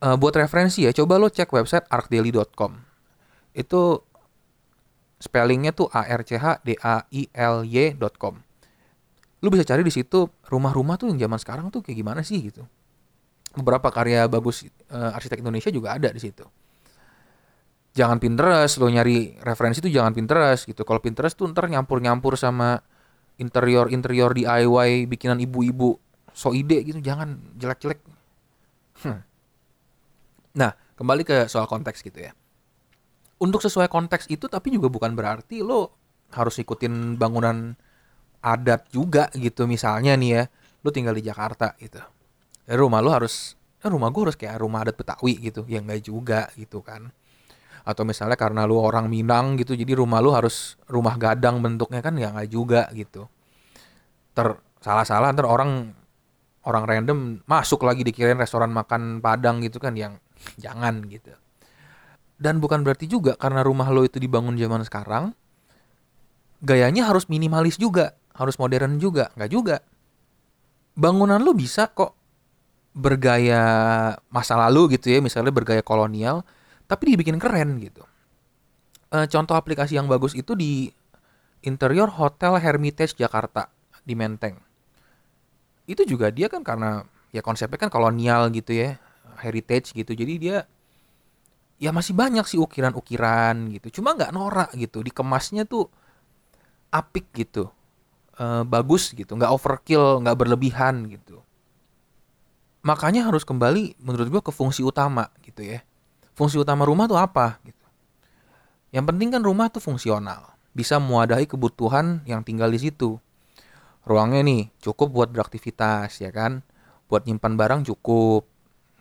[0.00, 2.90] Uh, buat referensi ya, coba lo cek website arkdaily.com
[3.52, 4.00] itu
[5.20, 8.34] spellingnya tuh a r c h d a i l y.com.
[9.40, 12.64] Lu bisa cari di situ rumah-rumah tuh yang zaman sekarang tuh kayak gimana sih gitu.
[13.56, 16.44] Beberapa karya bagus uh, arsitek Indonesia juga ada di situ.
[17.90, 20.86] Jangan Pinterest, lo nyari referensi tuh jangan Pinterest gitu.
[20.86, 22.78] Kalau Pinterest tuh ntar nyampur-nyampur sama
[23.40, 25.98] interior-interior DIY bikinan ibu-ibu
[26.30, 27.98] so ide gitu, jangan jelek-jelek.
[29.02, 29.20] Hmm.
[30.54, 32.30] Nah, kembali ke soal konteks gitu ya
[33.40, 35.96] untuk sesuai konteks itu tapi juga bukan berarti lo
[36.36, 37.72] harus ikutin bangunan
[38.44, 40.42] adat juga gitu misalnya nih ya
[40.84, 41.98] lo tinggal di Jakarta gitu
[42.76, 46.52] rumah lo harus ya rumah gue harus kayak rumah adat Betawi gitu ya enggak juga
[46.54, 47.08] gitu kan
[47.90, 52.14] atau misalnya karena lo orang Minang gitu jadi rumah lo harus rumah gadang bentuknya kan
[52.14, 53.26] ya enggak juga gitu
[54.32, 55.90] ter salah-salah ntar orang
[56.64, 60.16] orang random masuk lagi dikirain restoran makan Padang gitu kan yang
[60.56, 61.34] jangan gitu
[62.40, 65.36] dan bukan berarti juga karena rumah lo itu dibangun zaman sekarang,
[66.64, 69.76] gayanya harus minimalis juga, harus modern juga, nggak juga.
[70.96, 72.16] Bangunan lo bisa kok
[72.96, 73.60] bergaya
[74.32, 76.40] masa lalu gitu ya, misalnya bergaya kolonial,
[76.90, 78.02] tapi dibikin keren gitu.
[79.14, 80.90] E, contoh aplikasi yang bagus itu di
[81.62, 83.70] interior Hotel Hermitage Jakarta
[84.02, 84.58] di Menteng.
[85.86, 88.98] Itu juga dia kan karena ya konsepnya kan kolonial gitu ya,
[89.38, 90.10] heritage gitu.
[90.18, 90.66] Jadi dia
[91.80, 95.88] ya masih banyak sih ukiran-ukiran gitu cuma nggak norak gitu dikemasnya tuh
[96.92, 97.72] apik gitu
[98.36, 101.40] e, bagus gitu nggak overkill nggak berlebihan gitu
[102.84, 105.80] makanya harus kembali menurut gua ke fungsi utama gitu ya
[106.40, 107.84] fungsi utama rumah tuh apa gitu.
[108.96, 113.20] Yang penting kan rumah tuh fungsional bisa mewadahi kebutuhan yang tinggal di situ.
[114.08, 116.64] Ruangnya nih cukup buat beraktivitas ya kan?
[117.12, 118.48] Buat nyimpan barang cukup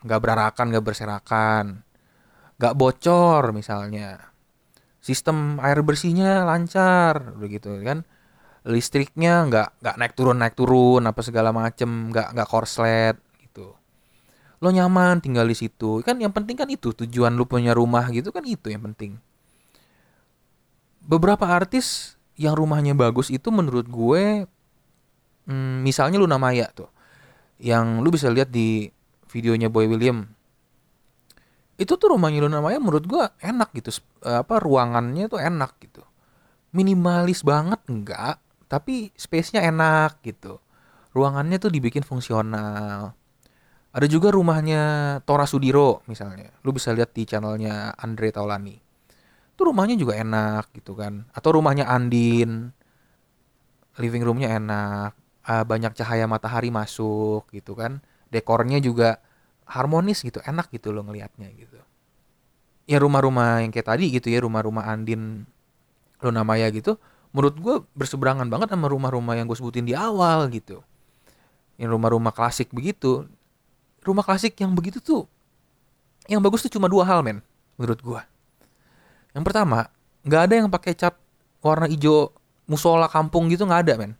[0.03, 1.65] nggak berarakan nggak berserakan
[2.59, 4.19] gak bocor misalnya.
[4.99, 8.03] Sistem air bersihnya lancar begitu kan?
[8.67, 13.15] Listriknya nggak nggak naik turun naik turun apa segala macem nggak nggak korslet
[14.59, 16.03] lo nyaman tinggal di situ.
[16.03, 19.19] Kan yang penting kan itu tujuan lu punya rumah gitu kan itu yang penting.
[20.99, 24.47] Beberapa artis yang rumahnya bagus itu menurut gue
[25.47, 26.87] hmm, misalnya Luna Maya tuh
[27.59, 28.91] yang lu bisa lihat di
[29.31, 30.27] videonya Boy William.
[31.79, 36.03] Itu tuh rumahnya Luna Maya menurut gue enak gitu apa ruangannya tuh enak gitu.
[36.75, 38.37] Minimalis banget enggak
[38.69, 40.59] tapi space-nya enak gitu.
[41.15, 43.18] Ruangannya tuh dibikin fungsional
[43.89, 44.81] ada juga rumahnya
[45.25, 46.53] Tora Sudiro misalnya.
[46.61, 48.77] Lu bisa lihat di channelnya Andre Taulani.
[49.57, 51.25] Itu rumahnya juga enak gitu kan.
[51.33, 52.69] Atau rumahnya Andin.
[53.97, 55.17] Living roomnya enak.
[55.49, 58.05] Uh, banyak cahaya matahari masuk gitu kan.
[58.29, 59.17] Dekornya juga
[59.65, 60.37] harmonis gitu.
[60.45, 61.81] Enak gitu lo ngelihatnya gitu.
[62.85, 64.45] Ya rumah-rumah yang kayak tadi gitu ya.
[64.45, 65.49] Rumah-rumah Andin
[66.21, 67.01] Luna Maya gitu.
[67.33, 70.85] Menurut gue berseberangan banget sama rumah-rumah yang gue sebutin di awal gitu.
[71.81, 73.25] Yang rumah-rumah klasik begitu
[74.03, 75.27] rumah klasik yang begitu tuh
[76.29, 77.41] yang bagus tuh cuma dua hal men
[77.75, 78.21] menurut gua.
[79.33, 79.89] Yang pertama
[80.21, 81.17] nggak ada yang pakai cat
[81.65, 82.29] warna hijau
[82.69, 84.13] musola kampung gitu nggak ada men.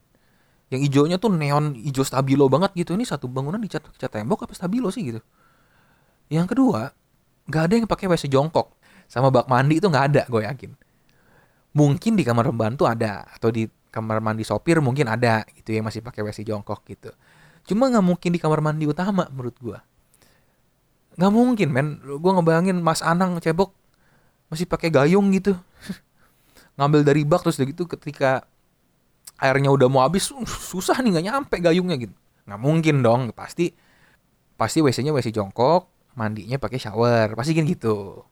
[0.73, 2.97] Yang hijaunya tuh neon hijau stabilo banget gitu.
[2.97, 5.21] Ini satu bangunan dicat cat tembok apa stabilo sih gitu.
[6.33, 6.89] Yang kedua
[7.45, 8.73] nggak ada yang pakai WC jongkok.
[9.09, 10.71] Sama bak mandi itu nggak ada gue yakin.
[11.77, 16.05] Mungkin di kamar pembantu ada atau di kamar mandi sopir mungkin ada gitu yang masih
[16.05, 17.09] pakai WC jongkok gitu
[17.67, 19.77] Cuma nggak mungkin di kamar mandi utama menurut gue.
[21.19, 21.87] Nggak mungkin men.
[21.99, 23.75] Gue ngebayangin Mas Anang cebok
[24.47, 25.57] masih pakai gayung gitu.
[26.79, 28.47] Ngambil dari bak terus gitu ketika
[29.39, 32.15] airnya udah mau habis susah nih nggak nyampe gayungnya gitu.
[32.47, 33.21] Nggak mungkin dong.
[33.35, 33.71] Pasti
[34.59, 37.35] pasti WC-nya WC jongkok, mandinya pakai shower.
[37.35, 38.23] Pasti kan gitu.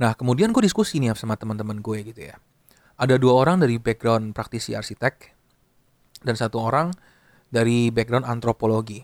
[0.00, 2.40] Nah, kemudian gue diskusi nih sama teman-teman gue gitu ya.
[2.96, 5.36] Ada dua orang dari background praktisi arsitek
[6.24, 6.92] dan satu orang
[7.50, 9.02] dari background antropologi.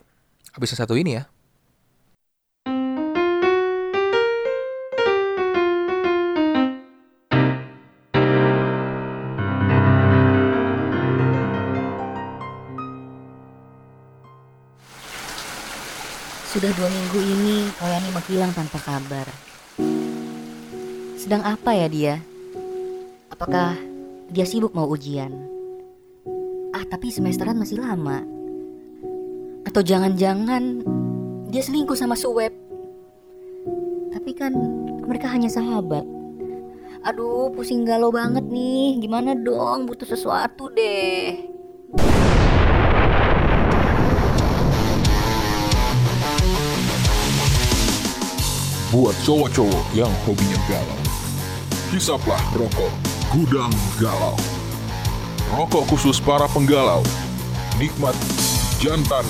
[0.55, 1.23] Habis yang satu ini ya.
[16.57, 19.29] Sudah dua minggu ini Koyani menghilang tanpa kabar.
[21.13, 22.15] Sedang apa ya dia?
[23.29, 23.77] Apakah
[24.33, 25.29] dia sibuk mau ujian?
[26.73, 28.36] Ah, tapi semesteran masih lama.
[29.67, 30.79] Atau jangan-jangan
[31.51, 32.55] dia selingkuh sama Suweb.
[34.15, 34.55] Tapi kan
[35.03, 36.07] mereka hanya sahabat.
[37.03, 38.95] Aduh, pusing galau banget nih.
[39.03, 39.83] Gimana dong?
[39.83, 41.51] Butuh sesuatu deh.
[48.87, 51.01] Buat cowok-cowok yang hobinya galau,
[51.91, 52.93] hisaplah rokok
[53.35, 54.39] Gudang Galau.
[55.51, 57.03] Rokok khusus para penggalau,
[57.75, 58.15] nikmat,
[58.79, 59.27] jantan,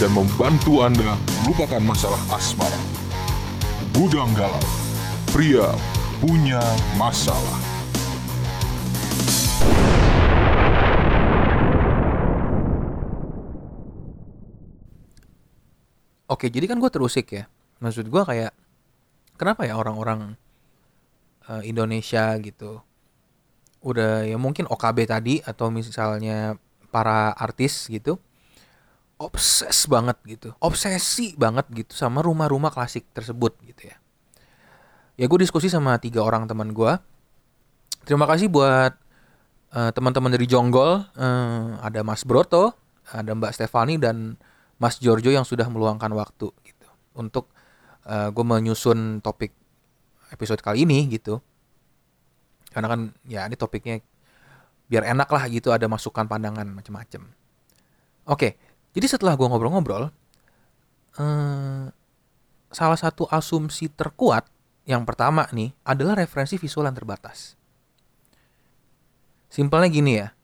[0.00, 1.12] dan membantu Anda
[1.44, 2.80] melupakan masalah asmara.
[3.92, 4.64] Gudang Galau,
[5.28, 5.76] pria
[6.24, 6.64] punya
[6.96, 7.60] masalah.
[16.32, 17.44] Oke, jadi kan gue terusik ya.
[17.84, 18.56] Maksud gue kayak,
[19.36, 20.32] kenapa ya orang-orang
[21.44, 22.80] uh, Indonesia gitu,
[23.84, 26.56] udah ya mungkin OKB tadi atau misalnya
[26.88, 28.16] para artis gitu,
[29.20, 33.96] obses banget gitu, obsesi banget gitu sama rumah-rumah klasik tersebut gitu ya.
[35.20, 36.96] Ya gue diskusi sama tiga orang teman gue.
[38.08, 38.96] Terima kasih buat
[39.76, 42.72] uh, teman-teman dari Jonggol, uh, ada Mas Broto,
[43.12, 44.40] ada Mbak Stefani dan
[44.80, 47.52] Mas Giorgio yang sudah meluangkan waktu gitu untuk
[48.08, 49.52] uh, gue menyusun topik
[50.32, 51.44] episode kali ini gitu.
[52.72, 54.00] Karena kan ya ini topiknya
[54.88, 57.36] biar enak lah gitu ada masukan pandangan macam-macam.
[58.24, 58.56] Oke,
[58.90, 60.10] jadi setelah gue ngobrol-ngobrol,
[61.18, 61.86] eh,
[62.70, 64.46] salah satu asumsi terkuat
[64.86, 67.54] yang pertama nih adalah referensi visual yang terbatas.
[69.50, 70.34] Simpelnya gini ya,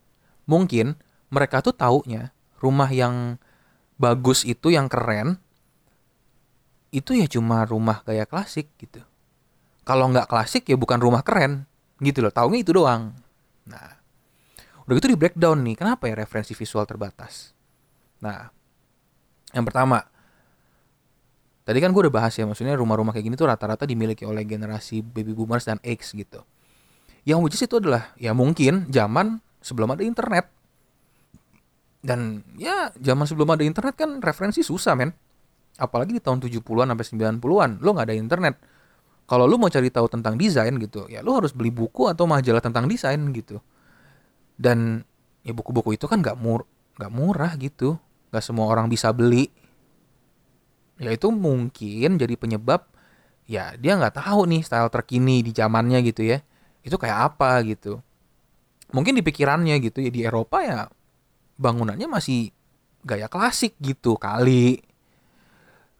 [0.46, 0.98] mungkin
[1.30, 3.38] mereka tuh taunya rumah yang
[3.98, 5.42] bagus itu yang keren
[6.94, 9.02] itu ya cuma rumah gaya klasik gitu.
[9.86, 11.66] Kalau nggak klasik ya bukan rumah keren
[12.02, 12.34] gitu loh.
[12.34, 13.14] Taunya itu doang.
[13.66, 13.98] Nah,
[14.86, 15.78] udah gitu di breakdown nih.
[15.78, 17.55] Kenapa ya referensi visual terbatas?
[18.20, 18.48] Nah,
[19.52, 20.04] yang pertama,
[21.64, 25.04] tadi kan gue udah bahas ya, maksudnya rumah-rumah kayak gini tuh rata-rata dimiliki oleh generasi
[25.04, 26.44] baby boomers dan X gitu.
[27.26, 30.46] Yang is itu adalah ya mungkin zaman sebelum ada internet.
[32.06, 35.10] Dan ya zaman sebelum ada internet kan referensi susah men.
[35.76, 38.54] Apalagi di tahun 70-an sampai 90-an, lo nggak ada internet.
[39.26, 42.62] Kalau lo mau cari tahu tentang desain gitu, ya lo harus beli buku atau majalah
[42.62, 43.58] tentang desain gitu.
[44.54, 45.02] Dan
[45.42, 46.62] ya buku-buku itu kan nggak mur
[46.96, 48.00] nggak murah gitu
[48.36, 49.48] nggak semua orang bisa beli.
[51.00, 52.84] Ya itu mungkin jadi penyebab
[53.48, 56.44] ya dia nggak tahu nih style terkini di zamannya gitu ya.
[56.84, 58.04] Itu kayak apa gitu.
[58.92, 60.84] Mungkin di pikirannya gitu ya di Eropa ya
[61.56, 62.52] bangunannya masih
[63.00, 64.84] gaya klasik gitu kali.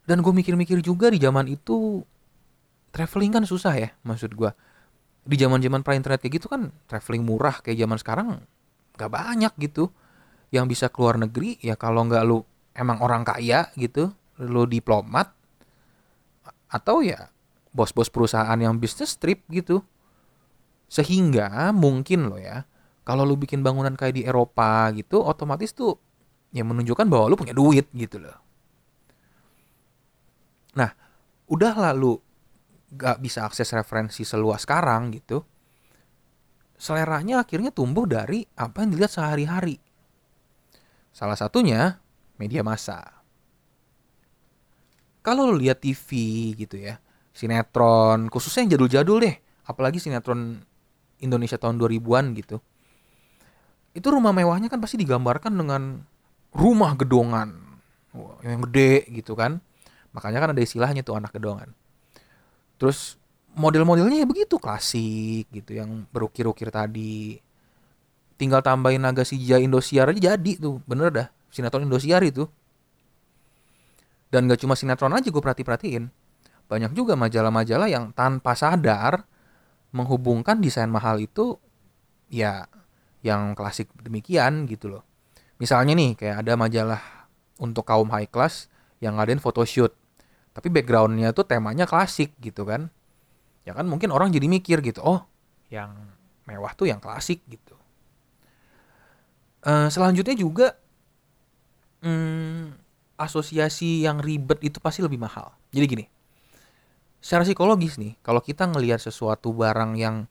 [0.07, 2.05] Dan gue mikir-mikir juga di zaman itu
[2.97, 4.49] traveling kan susah ya maksud gue
[5.27, 8.29] di zaman zaman pra internet kayak gitu kan traveling murah kayak zaman sekarang
[8.97, 9.93] gak banyak gitu
[10.55, 12.43] yang bisa keluar negeri ya kalau nggak lu
[12.77, 15.33] emang orang kaya gitu lu diplomat
[16.69, 17.33] atau ya
[17.73, 19.85] bos-bos perusahaan yang bisnis trip gitu.
[20.87, 22.63] Sehingga mungkin lo ya
[23.03, 25.99] kalau lu bikin bangunan kayak di Eropa gitu otomatis tuh
[26.55, 28.39] ya menunjukkan bahwa lu punya duit gitu loh.
[30.79, 30.91] Nah
[31.51, 32.19] udah lalu
[32.97, 35.43] gak bisa akses referensi seluas sekarang gitu
[36.77, 39.81] seleranya akhirnya tumbuh dari apa yang dilihat sehari-hari
[41.17, 41.97] salah satunya
[42.37, 43.25] media massa.
[45.25, 46.09] Kalau lu lihat TV
[46.53, 47.01] gitu ya
[47.33, 50.61] sinetron khususnya yang jadul-jadul deh apalagi sinetron
[51.25, 52.61] Indonesia tahun 2000-an gitu
[53.97, 56.05] itu rumah mewahnya kan pasti digambarkan dengan
[56.53, 57.81] rumah gedongan.
[58.45, 59.65] Yang gede gitu kan.
[60.13, 61.73] Makanya kan ada istilahnya tuh anak gedongan.
[62.77, 63.17] Terus
[63.57, 67.41] model-modelnya ya begitu klasik gitu yang berukir-ukir tadi
[68.37, 70.81] tinggal tambahin naga sija Indosiar aja jadi tuh.
[70.85, 72.49] Bener dah sinetron Indosiar itu.
[74.29, 76.27] Dan gak cuma sinetron aja gue perhati-perhatiin
[76.67, 79.23] banyak juga majalah-majalah yang tanpa sadar
[79.95, 81.57] menghubungkan desain mahal itu
[82.27, 82.67] ya
[83.23, 85.03] yang klasik demikian gitu loh.
[85.63, 87.03] Misalnya nih kayak ada majalah
[87.63, 88.67] untuk kaum high class
[88.99, 89.95] yang ngadain photoshoot.
[90.53, 92.91] Tapi backgroundnya tuh temanya klasik gitu kan.
[93.63, 95.23] Ya kan mungkin orang jadi mikir gitu oh
[95.71, 95.95] yang
[96.47, 97.76] mewah tuh yang klasik gitu
[99.67, 100.79] uh, selanjutnya juga
[102.07, 102.79] hmm,
[103.19, 105.51] asosiasi yang ribet itu pasti lebih mahal.
[105.75, 106.07] Jadi gini
[107.27, 110.31] secara psikologis nih kalau kita ngelihat sesuatu barang yang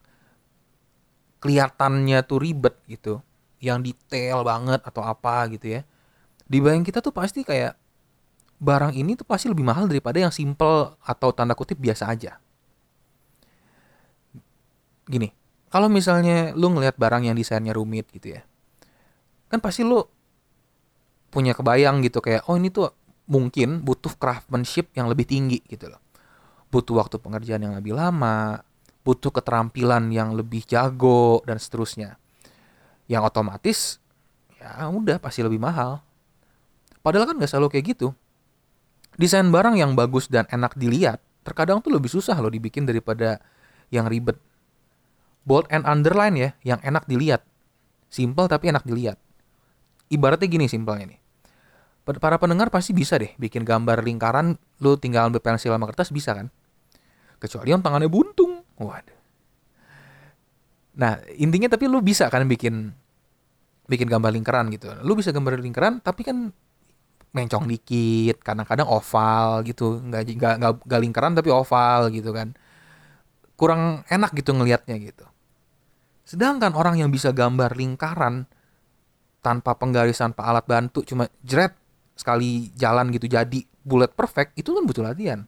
[1.44, 3.20] kelihatannya tuh ribet gitu
[3.60, 5.80] yang detail banget atau apa gitu ya
[6.48, 7.76] di bayang kita tuh pasti kayak
[8.56, 12.40] barang ini tuh pasti lebih mahal daripada yang simple atau tanda kutip biasa aja.
[15.04, 15.28] Gini
[15.68, 18.42] kalau misalnya lu ngelihat barang yang desainnya rumit gitu ya
[19.46, 20.02] kan pasti lu
[21.30, 22.90] punya kebayang gitu kayak oh ini tuh
[23.26, 26.00] mungkin butuh craftsmanship yang lebih tinggi gitu loh.
[26.70, 28.62] Butuh waktu pengerjaan yang lebih lama
[29.06, 32.18] butuh keterampilan yang lebih jago dan seterusnya.
[33.06, 33.78] Yang otomatis
[34.58, 36.02] ya udah pasti lebih mahal.
[37.06, 38.10] Padahal kan gak selalu kayak gitu.
[39.14, 43.38] Desain barang yang bagus dan enak dilihat terkadang tuh lebih susah loh dibikin daripada
[43.94, 44.34] yang ribet.
[45.46, 47.46] Bold and underline ya yang enak dilihat.
[48.10, 49.22] Simple tapi enak dilihat
[50.12, 51.20] ibaratnya gini simpelnya nih.
[52.06, 56.38] Para pendengar pasti bisa deh bikin gambar lingkaran lu tinggal ambil pensil sama kertas bisa
[56.38, 56.46] kan?
[57.42, 58.62] Kecuali yang tangannya buntung.
[58.78, 59.18] Waduh.
[60.96, 62.94] Nah intinya tapi lu bisa kan bikin
[63.90, 64.86] bikin gambar lingkaran gitu.
[65.02, 66.54] Lu bisa gambar lingkaran tapi kan
[67.34, 69.98] mencong dikit kadang-kadang oval gitu.
[69.98, 72.54] Nggak nggak nggak lingkaran tapi oval gitu kan.
[73.58, 75.26] Kurang enak gitu ngelihatnya gitu.
[76.22, 78.46] Sedangkan orang yang bisa gambar lingkaran
[79.46, 81.70] tanpa penggaris tanpa alat bantu cuma jret
[82.18, 85.46] sekali jalan gitu jadi bullet perfect itu kan butuh latihan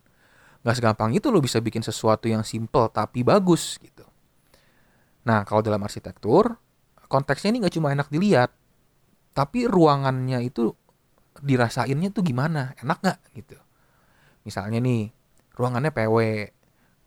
[0.63, 4.03] nggak segampang itu lo bisa bikin sesuatu yang simple tapi bagus gitu.
[5.27, 6.59] Nah kalau dalam arsitektur
[7.09, 8.53] konteksnya ini nggak cuma enak dilihat,
[9.33, 10.75] tapi ruangannya itu
[11.41, 13.57] dirasainnya tuh gimana, enak nggak gitu.
[14.45, 15.09] Misalnya nih
[15.57, 16.17] ruangannya PW,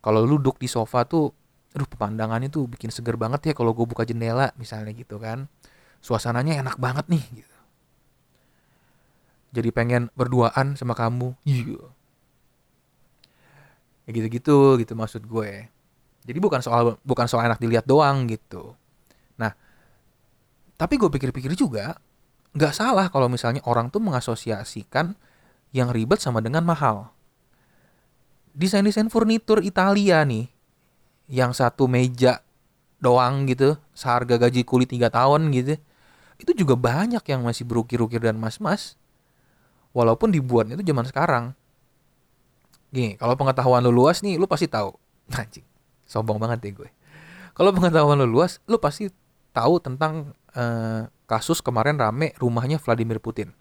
[0.01, 1.30] kalau lu duduk di sofa tuh,
[1.75, 5.45] aduh pemandangannya tuh bikin seger banget ya kalau gue buka jendela misalnya gitu kan,
[6.02, 7.58] suasananya enak banget nih gitu.
[9.52, 11.78] Jadi pengen berduaan sama kamu, iya.
[14.06, 15.71] Ya gitu-gitu gitu maksud gue
[16.25, 18.78] jadi bukan soal bukan soal enak dilihat doang gitu
[19.38, 19.54] nah
[20.78, 21.98] tapi gue pikir-pikir juga
[22.58, 25.15] nggak salah kalau misalnya orang tuh mengasosiasikan
[25.71, 27.10] yang ribet sama dengan mahal
[28.52, 30.52] desain-desain furnitur Italia nih
[31.32, 32.44] yang satu meja
[33.00, 35.80] doang gitu seharga gaji kulit tiga tahun gitu
[36.42, 38.98] itu juga banyak yang masih berukir-ukir dan mas-mas
[39.94, 41.46] walaupun dibuatnya itu zaman sekarang
[42.92, 44.92] Gini, kalau pengetahuan lu luas nih, lu pasti tahu.
[45.39, 45.63] Anjing,
[46.04, 46.89] sombong banget deh gue.
[47.56, 49.08] Kalau pengetahuan lu luas, lu pasti
[49.56, 53.56] tahu tentang uh, kasus kemarin rame rumahnya Vladimir Putin.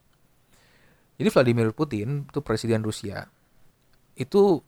[1.15, 3.31] Jadi Vladimir Putin itu presiden Rusia.
[4.19, 4.67] Itu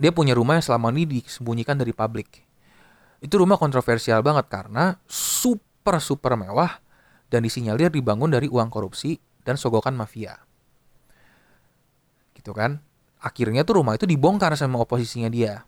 [0.00, 2.40] dia punya rumah yang selama ini disembunyikan dari publik.
[3.20, 6.80] Itu rumah kontroversial banget karena super super mewah
[7.34, 10.38] dan disinyalir dibangun dari uang korupsi dan sogokan mafia.
[12.38, 12.78] Gitu kan?
[13.18, 15.66] Akhirnya tuh rumah itu dibongkar sama oposisinya dia.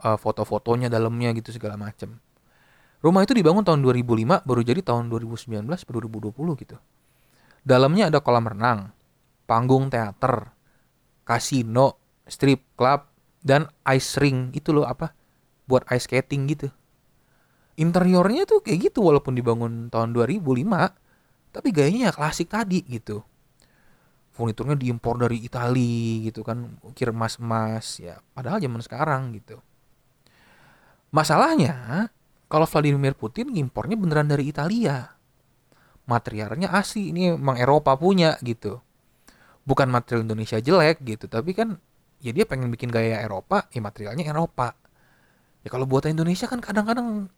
[0.00, 2.16] Uh, foto-fotonya dalamnya gitu segala macem.
[3.04, 6.76] Rumah itu dibangun tahun 2005 baru jadi tahun 2019 2020 gitu.
[7.62, 8.90] Dalamnya ada kolam renang
[9.46, 10.54] panggung teater
[11.26, 13.06] kasino strip club
[13.42, 14.54] dan ice ring.
[14.54, 15.14] Itu loh apa?
[15.66, 16.70] Buat ice skating gitu.
[17.78, 21.01] Interiornya tuh kayak gitu walaupun dibangun tahun 2005
[21.52, 23.20] tapi gayanya ya klasik tadi gitu.
[24.32, 26.80] Furniturnya diimpor dari Italia gitu kan.
[26.80, 28.16] Ukir emas-emas ya.
[28.32, 29.60] Padahal zaman sekarang gitu.
[31.12, 32.08] Masalahnya
[32.48, 35.12] kalau Vladimir Putin ngimpornya beneran dari Italia.
[36.08, 38.80] Materialnya asli ini emang Eropa punya gitu.
[39.68, 41.28] Bukan material Indonesia jelek gitu.
[41.28, 41.76] Tapi kan
[42.24, 44.72] ya dia pengen bikin gaya Eropa ya materialnya Eropa.
[45.60, 47.28] Ya kalau buatan Indonesia kan kadang-kadang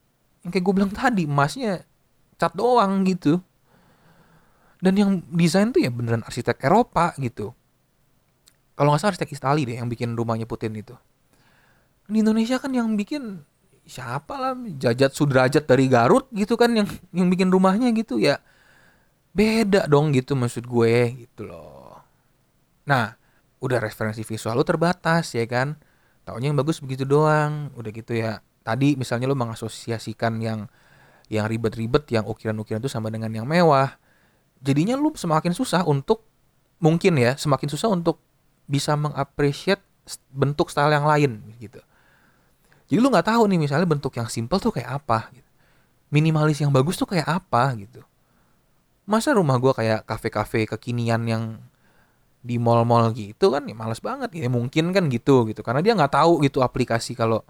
[0.47, 1.83] yang kayak gue bilang tadi emasnya
[2.39, 3.43] cat doang gitu
[4.85, 7.57] dan yang desain tuh ya beneran arsitek Eropa gitu.
[8.77, 10.93] Kalau nggak salah arsitek Istali deh yang bikin rumahnya Putin itu.
[12.05, 13.41] Di Indonesia kan yang bikin
[13.89, 16.85] siapa lah Jajat Sudrajat dari Garut gitu kan yang
[17.17, 18.45] yang bikin rumahnya gitu ya.
[19.33, 22.05] Beda dong gitu maksud gue gitu loh.
[22.85, 23.17] Nah
[23.65, 25.81] udah referensi visual lu terbatas ya kan.
[26.29, 27.73] Taunya yang bagus begitu doang.
[27.73, 30.69] Udah gitu ya tadi misalnya lu mengasosiasikan yang
[31.33, 33.97] yang ribet-ribet yang ukiran-ukiran itu sama dengan yang mewah
[34.65, 36.25] jadinya lu semakin susah untuk
[36.81, 38.19] mungkin ya semakin susah untuk
[38.65, 39.79] bisa mengapresiat
[40.33, 41.81] bentuk style yang lain gitu.
[42.89, 45.51] Jadi lu nggak tahu nih misalnya bentuk yang simple tuh kayak apa gitu.
[46.09, 48.01] Minimalis yang bagus tuh kayak apa gitu.
[49.05, 51.61] Masa rumah gua kayak kafe-kafe kekinian yang
[52.45, 56.13] di mall-mall gitu kan ya males banget ya mungkin kan gitu gitu karena dia nggak
[56.13, 57.41] tahu gitu aplikasi kalau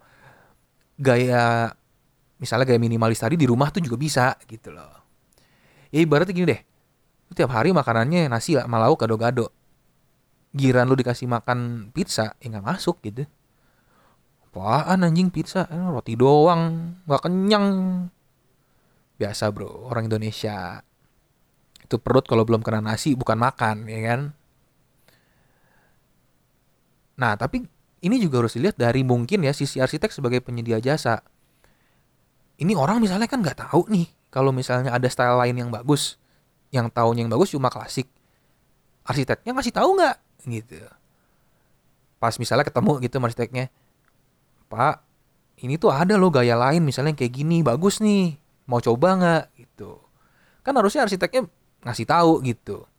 [0.94, 1.74] gaya
[2.38, 4.94] misalnya gaya minimalis tadi di rumah tuh juga bisa gitu loh
[5.90, 6.73] ya ibaratnya gini deh
[7.34, 9.50] tiap hari makanannya nasi sama lauk gado-gado
[10.54, 13.26] giran lu dikasih makan pizza ya nggak masuk gitu.
[14.46, 15.66] Apaan anjing pizza?
[15.66, 17.66] Eh, roti doang nggak kenyang.
[19.18, 20.78] Biasa bro orang Indonesia.
[21.82, 24.20] Itu perut kalau belum kena nasi bukan makan ya kan?
[27.18, 27.66] Nah tapi
[28.06, 31.26] ini juga harus dilihat dari mungkin ya sisi arsitek sebagai penyedia jasa.
[32.54, 36.14] Ini orang misalnya kan nggak tahu nih kalau misalnya ada style lain yang bagus
[36.74, 38.10] yang tahun yang bagus cuma klasik.
[39.06, 40.16] Arsiteknya ngasih tahu nggak?
[40.50, 40.82] Gitu.
[42.18, 43.70] Pas misalnya ketemu gitu arsiteknya
[44.66, 45.06] pak
[45.62, 48.34] ini tuh ada loh gaya lain misalnya kayak gini bagus nih
[48.66, 49.44] mau coba nggak?
[49.54, 50.02] Gitu.
[50.66, 51.46] Kan harusnya arsiteknya
[51.86, 52.90] ngasih tahu gitu.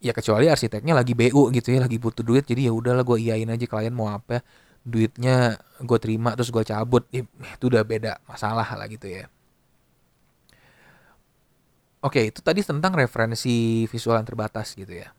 [0.00, 3.46] Ya kecuali arsiteknya lagi BU gitu ya lagi butuh duit jadi ya udahlah gue iyain
[3.46, 4.42] aja klien mau apa
[4.80, 7.06] duitnya gue terima terus gue cabut.
[7.14, 9.30] Ya, itu udah beda masalah lah gitu ya
[12.00, 15.12] Oke, itu tadi tentang referensi visual yang terbatas gitu ya.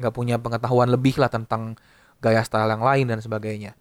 [0.00, 1.76] Nggak punya pengetahuan lebih lah tentang
[2.24, 3.76] gaya style yang lain dan sebagainya.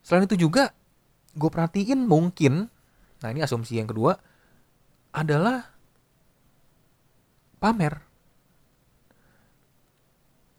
[0.00, 0.72] Selain itu juga,
[1.36, 2.72] gue perhatiin mungkin,
[3.20, 4.16] nah ini asumsi yang kedua,
[5.12, 5.68] adalah
[7.60, 8.00] pamer.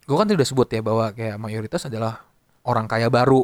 [0.06, 2.30] Gue kan tadi udah sebut ya bahwa kayak mayoritas adalah
[2.62, 3.42] orang kaya baru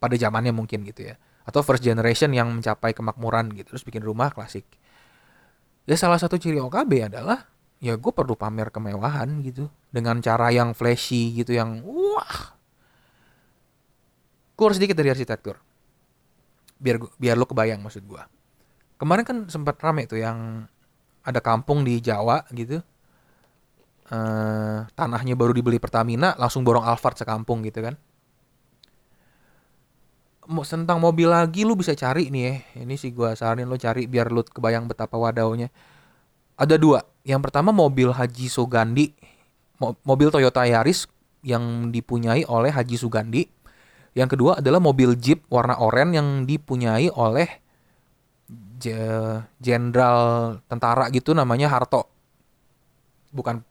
[0.00, 1.20] pada zamannya mungkin gitu ya.
[1.44, 4.64] Atau first generation yang mencapai kemakmuran gitu, terus bikin rumah klasik
[5.90, 7.50] ya salah satu ciri OKB adalah
[7.82, 9.66] ya gue perlu pamer kemewahan gitu.
[9.90, 12.54] Dengan cara yang flashy gitu yang wah.
[14.54, 15.58] Gue harus sedikit dari arsitektur.
[16.78, 18.22] Biar biar lo kebayang maksud gue
[19.00, 20.68] kemarin kan sempat rame tuh yang
[21.24, 22.84] ada kampung di Jawa gitu.
[24.10, 27.94] Uh, tanahnya baru dibeli Pertamina langsung borong Alphard sekampung gitu kan
[30.50, 32.54] tentang mobil lagi lu bisa cari nih ya.
[32.82, 35.70] Ini sih gua saranin lu cari biar lu kebayang betapa wadaunya.
[36.58, 37.06] Ada dua.
[37.22, 39.14] Yang pertama mobil Haji Sugandi.
[39.80, 41.08] Mobil Toyota Yaris
[41.40, 43.48] yang dipunyai oleh Haji Sugandi.
[44.12, 47.48] Yang kedua adalah mobil Jeep warna oranye yang dipunyai oleh
[49.60, 52.10] jenderal tentara gitu namanya Harto.
[53.30, 53.62] Bukan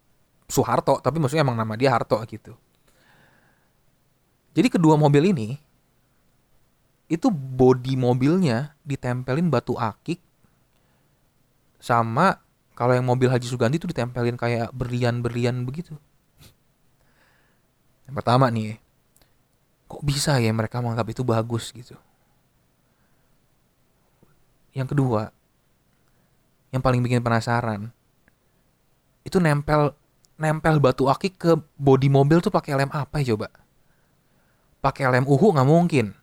[0.50, 2.58] Soeharto, tapi maksudnya emang nama dia Harto gitu.
[4.58, 5.69] Jadi kedua mobil ini
[7.10, 10.22] itu body mobilnya ditempelin batu akik
[11.82, 12.38] sama
[12.78, 15.98] kalau yang mobil Haji Suganti itu ditempelin kayak berlian-berlian begitu.
[18.08, 18.80] Yang pertama nih,
[19.90, 21.98] kok bisa ya mereka menganggap itu bagus gitu.
[24.72, 25.34] Yang kedua,
[26.72, 27.92] yang paling bikin penasaran,
[29.28, 29.92] itu nempel
[30.40, 33.52] nempel batu akik ke bodi mobil tuh pakai lem apa ya coba?
[34.80, 36.16] Pakai lem uhu nggak mungkin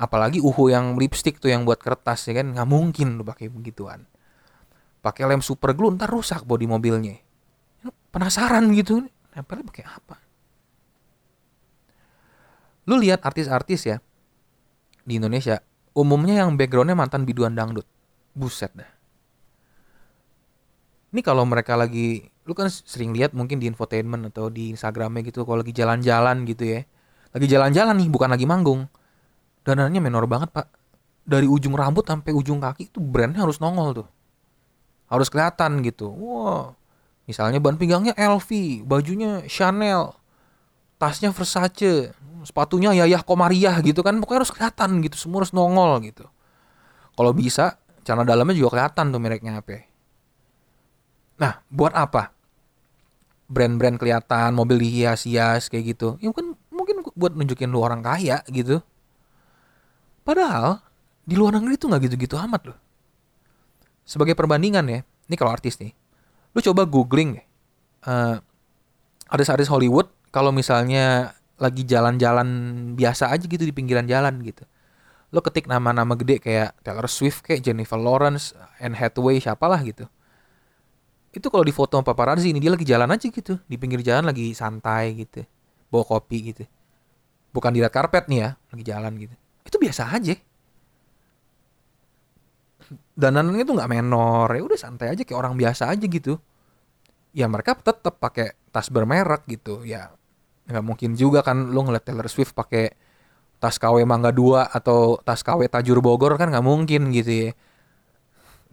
[0.00, 2.56] apalagi uhu yang lipstick tuh yang buat kertas ya kan?
[2.56, 4.08] Nggak mungkin lu pakai begituan.
[5.04, 7.20] Pakai lem super glue ntar rusak bodi mobilnya.
[8.08, 9.04] Penasaran gitu
[9.36, 10.16] nempelnya pakai apa?
[12.88, 14.00] Lu lihat artis-artis ya
[15.04, 15.60] di Indonesia
[15.92, 17.84] umumnya yang backgroundnya mantan biduan dangdut.
[18.32, 18.88] Buset dah.
[21.12, 25.44] Ini kalau mereka lagi lu kan sering lihat mungkin di infotainment atau di Instagramnya gitu
[25.44, 26.80] kalau lagi jalan-jalan gitu ya.
[27.30, 28.90] Lagi jalan-jalan nih bukan lagi manggung
[29.70, 30.66] dananya menor banget pak.
[31.22, 34.08] Dari ujung rambut sampai ujung kaki itu brandnya harus nongol tuh.
[35.06, 36.10] Harus kelihatan gitu.
[36.10, 36.80] Wow
[37.30, 40.18] misalnya ban pinggangnya LV bajunya Chanel
[40.98, 42.10] tasnya Versace
[42.42, 46.26] sepatunya Yayah Komariah gitu kan pokoknya harus kelihatan gitu semua harus nongol gitu.
[47.14, 49.86] Kalau bisa celana dalamnya juga kelihatan tuh mereknya apa
[51.38, 52.34] nah buat apa?
[53.50, 56.14] Brand-brand kelihatan mobil dihias-hias kayak gitu.
[56.22, 58.82] Ya kan mungkin buat nunjukin lu orang kaya gitu
[60.26, 60.82] padahal
[61.24, 62.78] di luar negeri tuh nggak gitu-gitu amat loh.
[64.02, 65.00] Sebagai perbandingan ya
[65.30, 65.94] ini kalau artis nih
[66.50, 67.46] lu coba googling deh
[68.10, 68.42] uh,
[69.30, 72.48] artis-artis Hollywood kalau misalnya lagi jalan-jalan
[72.98, 74.66] biasa aja gitu di pinggiran jalan gitu.
[75.30, 80.10] Lo ketik nama-nama gede kayak Taylor Swift kayak Jennifer Lawrence Anne Hathaway siapalah gitu.
[81.30, 84.50] Itu kalau di foto paparazzi ini dia lagi jalan aja gitu di pinggir jalan lagi
[84.50, 85.46] santai gitu
[85.92, 86.64] bawa kopi gitu.
[87.54, 89.36] Bukan di red carpet nih ya lagi jalan gitu
[89.70, 90.34] itu biasa aja.
[93.14, 94.50] Danannya itu nggak menor.
[94.50, 96.42] Ya udah santai aja kayak orang biasa aja gitu.
[97.30, 99.86] Ya mereka tetap pakai tas bermerek gitu.
[99.86, 100.10] Ya
[100.66, 102.90] nggak mungkin juga kan lo ngeliat Taylor Swift pakai
[103.62, 107.50] tas KW Mangga 2 atau tas KW Tajur Bogor kan nggak mungkin gitu ya.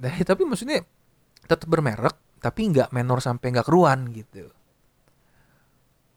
[0.01, 0.85] tapi maksudnya
[1.45, 4.49] tetap bermerek tapi nggak menor sampai nggak keruan gitu.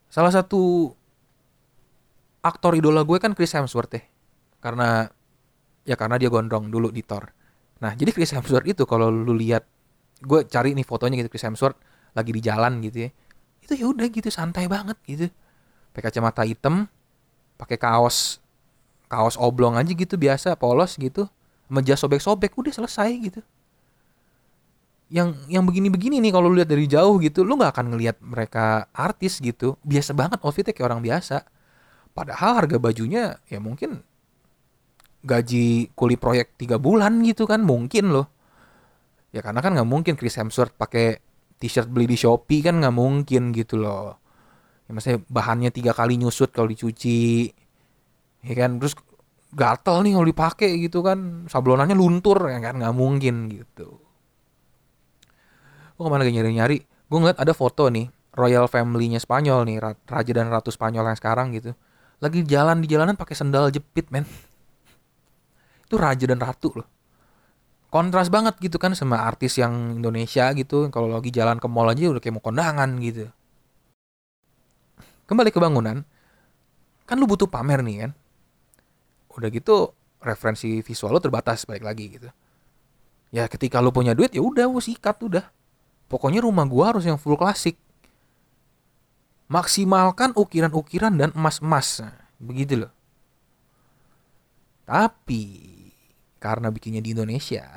[0.09, 0.93] Salah satu
[2.41, 4.03] aktor idola gue kan Chris Hemsworth ya
[4.61, 5.09] karena
[5.89, 7.33] ya karena dia gondrong dulu di Thor.
[7.81, 9.65] Nah jadi Chris Hemsworth itu kalau lu lihat
[10.21, 11.81] gue cari nih fotonya gitu Chris Hemsworth
[12.13, 13.11] lagi di jalan gitu ya.
[13.65, 15.27] Itu ya udah gitu santai banget gitu.
[15.91, 16.87] Pakai kacamata hitam
[17.61, 18.41] pakai kaos
[19.13, 21.29] kaos oblong aja gitu biasa polos gitu.
[21.71, 23.41] Meja sobek-sobek udah selesai gitu.
[25.11, 28.87] Yang yang begini-begini nih kalau lu lihat dari jauh gitu lu nggak akan ngelihat mereka
[28.95, 29.75] artis gitu.
[29.83, 31.47] Biasa banget outfitnya kayak orang biasa.
[32.11, 34.03] Padahal harga bajunya ya mungkin
[35.21, 38.27] gaji kuli proyek tiga bulan gitu kan mungkin loh.
[39.31, 41.23] Ya karena kan nggak mungkin Chris Hemsworth pakai
[41.61, 44.19] t-shirt beli di Shopee kan nggak mungkin gitu loh.
[44.89, 47.53] Ya maksudnya bahannya tiga kali nyusut kalau dicuci.
[48.43, 48.97] Ya kan terus
[49.53, 54.01] gatel nih kalau dipakai gitu kan sablonannya luntur ya kan nggak mungkin gitu.
[55.95, 56.79] Gue ke mana lagi nyari-nyari?
[56.81, 61.53] Gue ngeliat ada foto nih royal family-nya Spanyol nih raja dan ratu Spanyol yang sekarang
[61.53, 61.77] gitu.
[62.25, 64.25] Lagi jalan di jalanan pakai sendal jepit men
[65.91, 66.87] itu raja dan ratu loh
[67.91, 72.07] kontras banget gitu kan sama artis yang Indonesia gitu kalau lagi jalan ke mall aja
[72.07, 73.27] udah kayak mau kondangan gitu
[75.27, 76.07] kembali ke bangunan
[77.11, 78.13] kan lu butuh pamer nih kan
[79.35, 79.91] udah gitu
[80.23, 82.31] referensi visual lo terbatas balik lagi gitu
[83.35, 85.43] ya ketika lu punya duit ya udah lu sikat udah
[86.11, 87.79] Pokoknya rumah gua harus yang full klasik.
[89.47, 92.03] Maksimalkan ukiran-ukiran dan emas-emas.
[92.03, 92.93] Nah, begitu loh.
[94.91, 95.70] Tapi
[96.41, 97.69] karena bikinnya di Indonesia,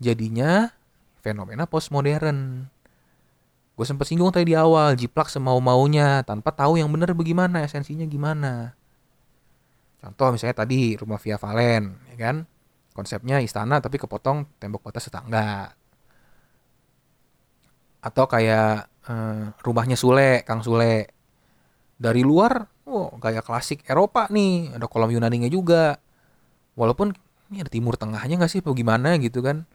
[0.00, 0.72] jadinya
[1.20, 2.66] fenomena postmodern.
[3.78, 8.74] Gue sempat singgung tadi di awal, jiplak semau-maunya tanpa tahu yang benar bagaimana, esensinya gimana.
[10.02, 12.36] Contoh misalnya tadi rumah Via Valen, ya kan?
[12.96, 15.78] Konsepnya istana tapi kepotong tembok batas tetangga
[18.02, 21.10] atau kayak uh, rumahnya Sule, Kang Sule.
[21.98, 25.98] Dari luar, oh gaya klasik Eropa nih, ada kolam Yunaninya juga.
[26.78, 27.10] Walaupun
[27.50, 29.66] ini ada timur tengahnya nggak sih, apa gimana gitu kan.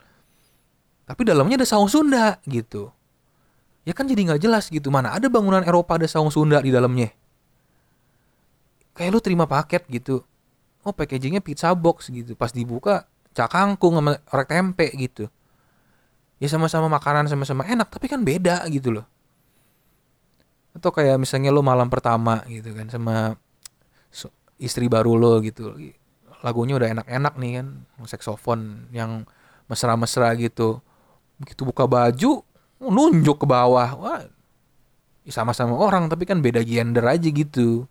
[1.03, 2.87] Tapi dalamnya ada saung Sunda gitu.
[3.83, 7.11] Ya kan jadi nggak jelas gitu, mana ada bangunan Eropa ada saung Sunda di dalamnya.
[8.95, 10.23] Kayak lu terima paket gitu.
[10.87, 12.39] Oh packagingnya pizza box gitu.
[12.39, 15.27] Pas dibuka, cak kangkung sama orek tempe gitu
[16.37, 19.05] ya sama-sama makanan sama-sama enak tapi kan beda gitu loh
[20.73, 23.37] atau kayak misalnya lo malam pertama gitu kan sama
[24.59, 25.73] istri baru lo gitu
[26.43, 27.67] lagunya udah enak-enak nih kan
[28.03, 29.23] saksofon yang
[29.71, 30.83] mesra-mesra gitu.
[31.39, 32.43] Begitu buka baju
[32.83, 33.89] nunjuk ke bawah.
[33.95, 34.21] Wah
[35.23, 37.87] ya sama-sama orang tapi kan beda gender aja gitu.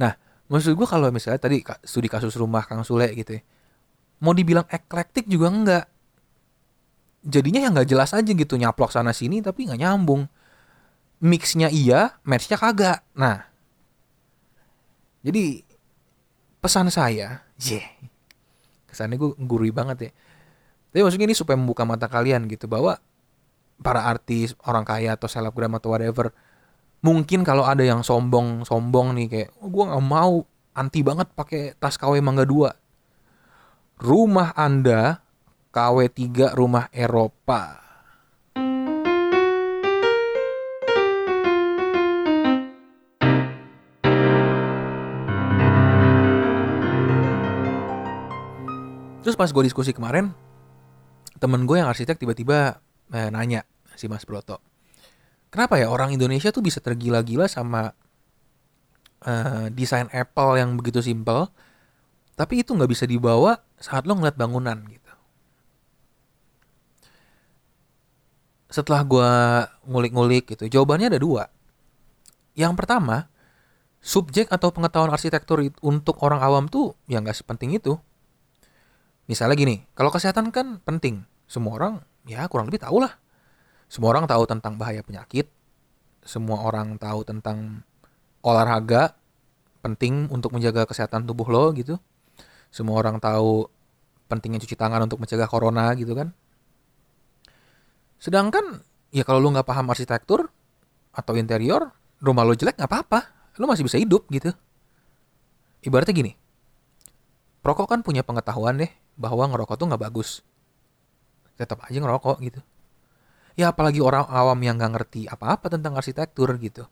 [0.00, 0.16] Nah
[0.48, 3.42] maksud gue kalau misalnya tadi studi kasus rumah Kang Sule gitu ya
[4.18, 5.84] mau dibilang eklektik juga enggak.
[7.28, 10.26] Jadinya yang nggak jelas aja gitu nyaplok sana sini tapi nggak nyambung.
[11.18, 13.04] Mixnya iya matchnya kagak.
[13.14, 13.44] Nah
[15.22, 15.67] jadi
[16.58, 17.86] pesan saya yeah,
[18.90, 20.10] kesannya gue gurui banget ya.
[20.88, 22.96] Tapi maksudnya ini supaya membuka mata kalian gitu bahwa
[23.78, 26.34] para artis orang kaya atau selebgram atau whatever
[26.98, 30.42] mungkin kalau ada yang sombong-sombong nih kayak oh, gue nggak mau
[30.74, 35.22] anti banget pakai tas KW Mangga 2 rumah anda
[35.70, 37.87] KW 3 rumah Eropa
[49.38, 50.34] pas gue diskusi kemarin,
[51.38, 52.82] temen gue yang arsitek tiba-tiba
[53.14, 53.62] eh, nanya
[53.94, 54.58] si Mas Broto,
[55.54, 57.94] kenapa ya orang Indonesia tuh bisa tergila-gila sama
[59.22, 61.54] eh, desain Apple yang begitu simple,
[62.34, 65.14] tapi itu nggak bisa dibawa saat lo ngeliat bangunan gitu.
[68.68, 69.30] Setelah gue
[69.88, 71.48] ngulik-ngulik gitu, jawabannya ada dua.
[72.52, 73.30] Yang pertama,
[74.02, 77.96] subjek atau pengetahuan arsitektur it- untuk orang awam tuh ya nggak sepenting itu.
[79.28, 81.28] Misalnya gini, kalau kesehatan kan penting.
[81.44, 83.12] Semua orang ya kurang lebih tahu lah.
[83.88, 85.48] Semua orang tahu tentang bahaya penyakit.
[86.24, 87.84] Semua orang tahu tentang
[88.40, 89.16] olahraga
[89.84, 92.00] penting untuk menjaga kesehatan tubuh lo gitu.
[92.72, 93.68] Semua orang tahu
[94.28, 96.32] pentingnya cuci tangan untuk mencegah corona gitu kan.
[98.20, 100.48] Sedangkan ya kalau lo nggak paham arsitektur
[101.12, 101.88] atau interior,
[102.20, 103.20] rumah lo jelek nggak apa-apa.
[103.56, 104.52] Lo masih bisa hidup gitu.
[105.80, 106.32] Ibaratnya gini,
[107.64, 110.46] perokok kan punya pengetahuan deh bahwa ngerokok tuh nggak bagus.
[111.58, 112.62] Tetap aja ngerokok gitu.
[113.58, 116.86] Ya apalagi orang awam yang nggak ngerti apa-apa tentang arsitektur gitu.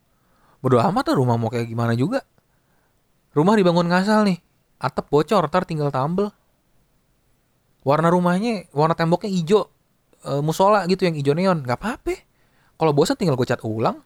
[0.58, 2.26] Bodoh amat lah rumah mau kayak gimana juga.
[3.30, 4.42] Rumah dibangun ngasal nih.
[4.82, 6.34] Atap bocor, ntar tinggal tambel.
[7.86, 9.70] Warna rumahnya, warna temboknya hijau.
[10.26, 11.62] E, musola gitu yang hijau neon.
[11.62, 12.14] Nggak apa-apa.
[12.76, 14.02] Kalau bosan tinggal gue cat ulang.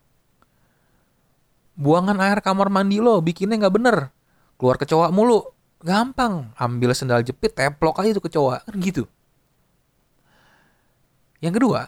[1.81, 3.97] Buangan air kamar mandi lo bikinnya nggak bener.
[4.61, 5.41] Keluar kecoa mulu
[5.81, 9.09] gampang ambil sendal jepit teplok aja itu kecoa kan gitu.
[11.41, 11.81] Yang kedua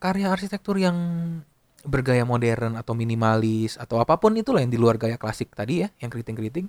[0.00, 0.96] karya arsitektur yang
[1.84, 5.88] bergaya modern atau minimalis atau apa pun itulah yang di luar gaya klasik tadi ya
[6.00, 6.68] yang keriting-keriting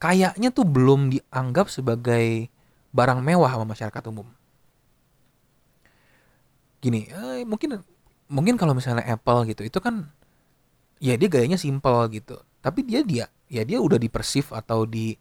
[0.00, 2.52] kayaknya tuh belum dianggap sebagai
[2.92, 4.28] barang mewah sama masyarakat umum.
[6.84, 7.80] Gini eh, mungkin
[8.28, 10.12] mungkin kalau misalnya Apple gitu itu kan
[11.02, 15.14] ya dia gayanya simple gitu tapi dia dia ya dia udah di persif atau di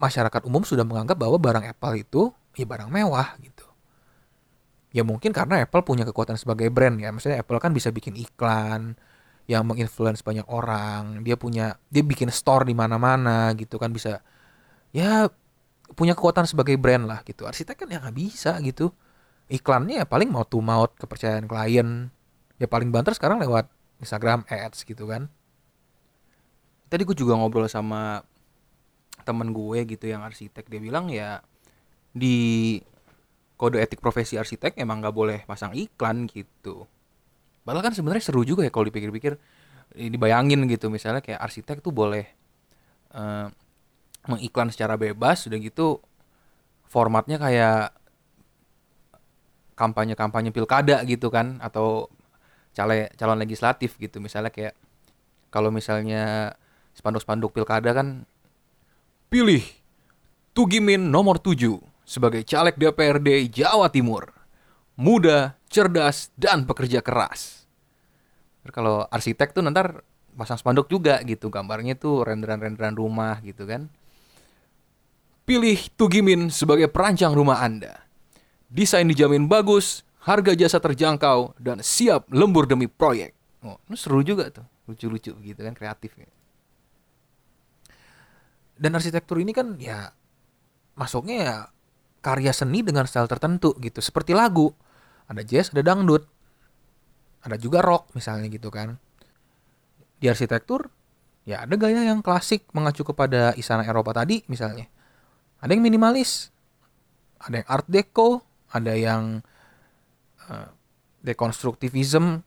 [0.00, 3.68] masyarakat umum sudah menganggap bahwa barang Apple itu ya barang mewah gitu.
[4.90, 7.14] Ya mungkin karena Apple punya kekuatan sebagai brand ya.
[7.14, 8.98] Maksudnya Apple kan bisa bikin iklan
[9.46, 11.22] yang menginfluence banyak orang.
[11.22, 14.24] Dia punya dia bikin store di mana-mana gitu kan bisa
[14.90, 15.30] ya
[15.94, 17.46] punya kekuatan sebagai brand lah gitu.
[17.46, 18.90] Arsitek kan ya nggak bisa gitu.
[19.52, 22.10] Iklannya ya paling mau to mouth kepercayaan klien.
[22.58, 23.70] Ya paling banter sekarang lewat
[24.00, 25.28] Instagram ads gitu kan.
[26.90, 28.24] Tadi gue juga ngobrol sama
[29.22, 30.66] temen gue gitu yang arsitek.
[30.66, 31.38] Dia bilang ya
[32.10, 32.80] di
[33.54, 36.88] kode etik profesi arsitek emang nggak boleh pasang iklan gitu.
[37.62, 39.36] Padahal kan sebenarnya seru juga ya kalau dipikir-pikir.
[39.90, 42.22] Eh, dibayangin gitu misalnya kayak arsitek tuh boleh
[43.10, 43.46] eh,
[44.30, 45.98] mengiklan secara bebas udah gitu
[46.86, 47.90] formatnya kayak
[49.74, 52.12] kampanye-kampanye pilkada gitu kan atau
[52.76, 54.74] calon calon legislatif gitu misalnya kayak
[55.50, 56.54] kalau misalnya
[56.94, 58.22] spanduk-spanduk pilkada kan
[59.30, 59.62] pilih
[60.50, 64.34] Tugimin nomor 7 sebagai caleg DPRD Jawa Timur.
[64.98, 67.64] Muda, cerdas, dan pekerja keras.
[68.74, 70.02] Kalau arsitek tuh ntar
[70.34, 71.48] pasang spanduk juga gitu.
[71.48, 73.86] Gambarnya tuh renderan-renderan rumah gitu kan.
[75.46, 78.02] Pilih Tugimin sebagai perancang rumah Anda.
[78.68, 83.32] Desain dijamin bagus, harga jasa terjangkau, dan siap lembur demi proyek.
[83.64, 84.64] Oh, ini seru juga tuh.
[84.88, 86.16] Lucu-lucu gitu kan, kreatif.
[86.16, 86.28] ya.
[88.80, 90.08] dan arsitektur ini kan ya
[90.96, 91.56] masuknya ya
[92.24, 94.72] karya seni dengan style tertentu gitu seperti lagu
[95.28, 96.24] ada jazz ada dangdut
[97.44, 98.96] ada juga rock misalnya gitu kan
[100.16, 100.88] di arsitektur
[101.44, 104.88] ya ada gaya yang klasik mengacu kepada istana Eropa tadi misalnya
[105.60, 106.48] ada yang minimalis
[107.40, 108.40] ada yang art deco
[108.72, 109.44] ada yang
[111.20, 112.42] dekonstruktivism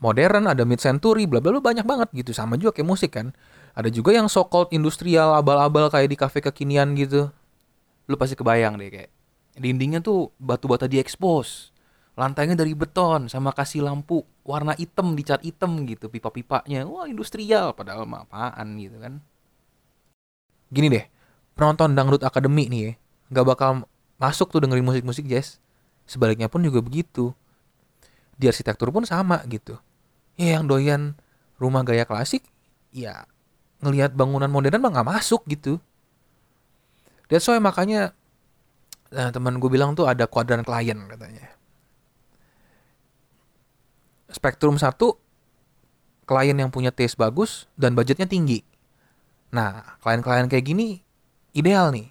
[0.00, 2.32] modern ada mid century bla bla banyak banget gitu.
[2.32, 3.32] Sama juga kayak musik kan.
[3.76, 7.30] Ada juga yang so called industrial abal-abal kayak di kafe kekinian gitu.
[8.10, 9.10] Lu pasti kebayang deh kayak
[9.60, 11.70] dindingnya tuh batu bata diekspos.
[12.18, 16.84] Lantainya dari beton sama kasih lampu warna hitam dicat hitam gitu pipa-pipanya.
[16.84, 19.22] Wah industrial padahal mah apaan gitu kan.
[20.70, 21.04] Gini deh
[21.60, 22.92] penonton dangdut akademi nih ya
[23.36, 23.70] nggak bakal
[24.16, 25.60] masuk tuh dengerin musik-musik jazz
[26.10, 27.30] sebaliknya pun juga begitu
[28.34, 29.78] di arsitektur pun sama gitu
[30.34, 31.14] ya yang doyan
[31.62, 32.42] rumah gaya klasik
[32.90, 33.22] ya
[33.78, 35.78] ngelihat bangunan modern mah nggak masuk gitu
[37.30, 38.10] that's why makanya
[39.14, 41.54] nah, teman gue bilang tuh ada kuadran klien katanya
[44.34, 45.14] spektrum satu
[46.30, 48.62] klien yang punya taste bagus dan budgetnya tinggi.
[49.50, 51.02] Nah, klien-klien kayak gini
[51.50, 52.06] ideal nih.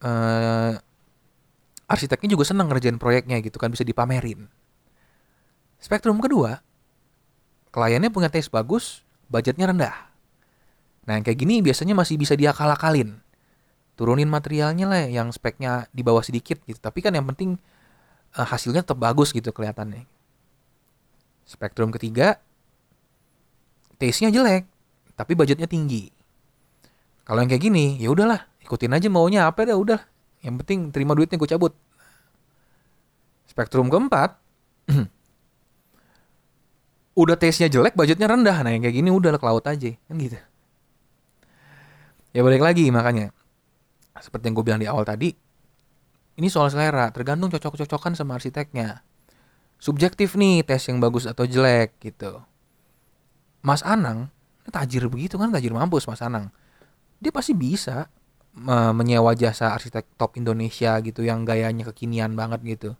[0.00, 0.80] Uh,
[1.90, 4.46] arsiteknya juga senang ngerjain proyeknya gitu kan bisa dipamerin.
[5.82, 6.62] Spektrum kedua,
[7.74, 9.96] kliennya punya taste bagus, budgetnya rendah.
[11.10, 13.18] Nah, yang kayak gini biasanya masih bisa diakal-akalin.
[13.98, 16.78] Turunin materialnya lah yang speknya di bawah sedikit gitu.
[16.78, 17.58] Tapi kan yang penting
[18.38, 20.06] uh, hasilnya tetap bagus gitu kelihatannya.
[21.42, 22.38] Spektrum ketiga,
[23.98, 24.70] taste-nya jelek,
[25.18, 26.14] tapi budgetnya tinggi.
[27.26, 30.00] Kalau yang kayak gini, ya udahlah, ikutin aja maunya apa dah udah.
[30.40, 31.72] Yang penting terima duitnya gue cabut.
[33.44, 34.38] Spektrum keempat,
[37.20, 38.62] udah taste-nya jelek, budgetnya rendah.
[38.62, 40.38] Nah yang kayak gini udah ke laut aja, kan gitu.
[42.30, 43.34] Ya balik lagi makanya.
[44.20, 45.32] Seperti yang gue bilang di awal tadi,
[46.36, 49.02] ini soal selera, tergantung cocok-cocokan sama arsiteknya.
[49.80, 52.44] Subjektif nih tes yang bagus atau jelek gitu.
[53.64, 54.28] Mas Anang,
[54.68, 56.52] tajir begitu kan, tajir mampus Mas Anang.
[57.20, 58.08] Dia pasti bisa
[58.58, 62.90] menyewa jasa arsitek top Indonesia gitu yang gayanya kekinian banget gitu.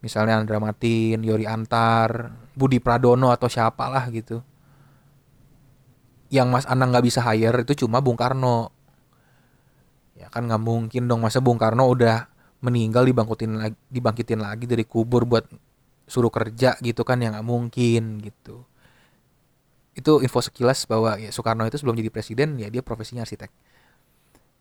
[0.00, 4.40] Misalnya Andra Matin, Yori Antar, Budi Pradono atau siapa lah gitu.
[6.32, 8.72] Yang Mas Anang nggak bisa hire itu cuma Bung Karno.
[10.16, 12.30] Ya kan nggak mungkin dong masa Bung Karno udah
[12.64, 15.46] meninggal dibangkitin lagi, dibangkitin lagi dari kubur buat
[16.08, 18.64] suruh kerja gitu kan yang nggak mungkin gitu
[19.98, 23.50] itu info sekilas bahwa ya Soekarno itu sebelum jadi presiden ya dia profesinya arsitek.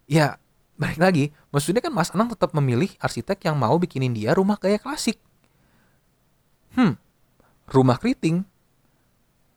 [0.07, 0.39] Ya
[0.79, 4.79] balik lagi, maksudnya kan Mas Anang tetap memilih arsitek yang mau bikinin dia rumah gaya
[4.79, 5.19] klasik.
[6.77, 6.95] Hmm,
[7.67, 8.47] rumah keriting.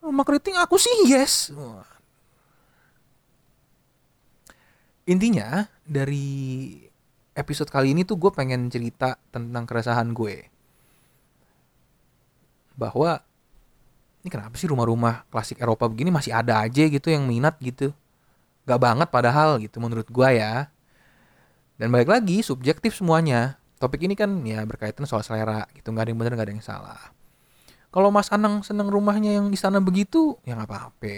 [0.03, 1.55] Rumah keriting aku sih yes.
[5.07, 6.75] Intinya dari
[7.37, 10.49] episode kali ini tuh gue pengen cerita tentang keresahan gue.
[12.75, 13.21] Bahwa
[14.25, 17.93] ini kenapa sih rumah-rumah klasik Eropa begini masih ada aja gitu yang minat gitu
[18.69, 20.55] gak banget padahal gitu menurut gua ya.
[21.81, 23.57] Dan balik lagi subjektif semuanya.
[23.81, 26.65] Topik ini kan ya berkaitan soal selera gitu nggak ada yang benar nggak ada yang
[26.65, 27.01] salah.
[27.89, 31.17] Kalau Mas Anang seneng rumahnya yang di sana begitu ya nggak apa-apa.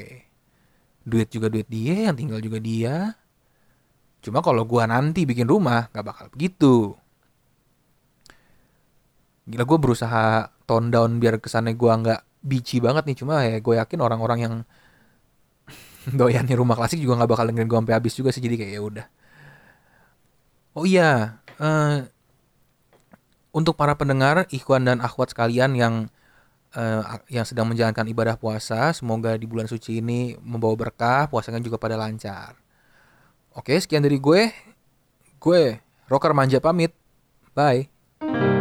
[1.02, 3.18] Duit juga duit dia yang tinggal juga dia.
[4.22, 6.94] Cuma kalau gua nanti bikin rumah nggak bakal begitu.
[9.42, 13.16] Gila gue berusaha tone down biar kesannya gue nggak bici banget nih.
[13.18, 14.54] Cuma ya gue yakin orang-orang yang
[16.18, 18.80] doyannya rumah klasik juga nggak bakal dengerin gue sampai habis juga sih jadi kayak ya
[18.82, 19.06] udah.
[20.72, 22.08] Oh iya uh,
[23.52, 25.94] untuk para pendengar ikhwan dan akhwat sekalian yang
[26.72, 31.76] uh, yang sedang menjalankan ibadah puasa semoga di bulan suci ini membawa berkah puasanya juga
[31.76, 32.56] pada lancar.
[33.52, 34.48] Oke sekian dari gue.
[35.36, 35.76] Gue
[36.08, 36.96] rocker manja pamit.
[37.52, 38.51] Bye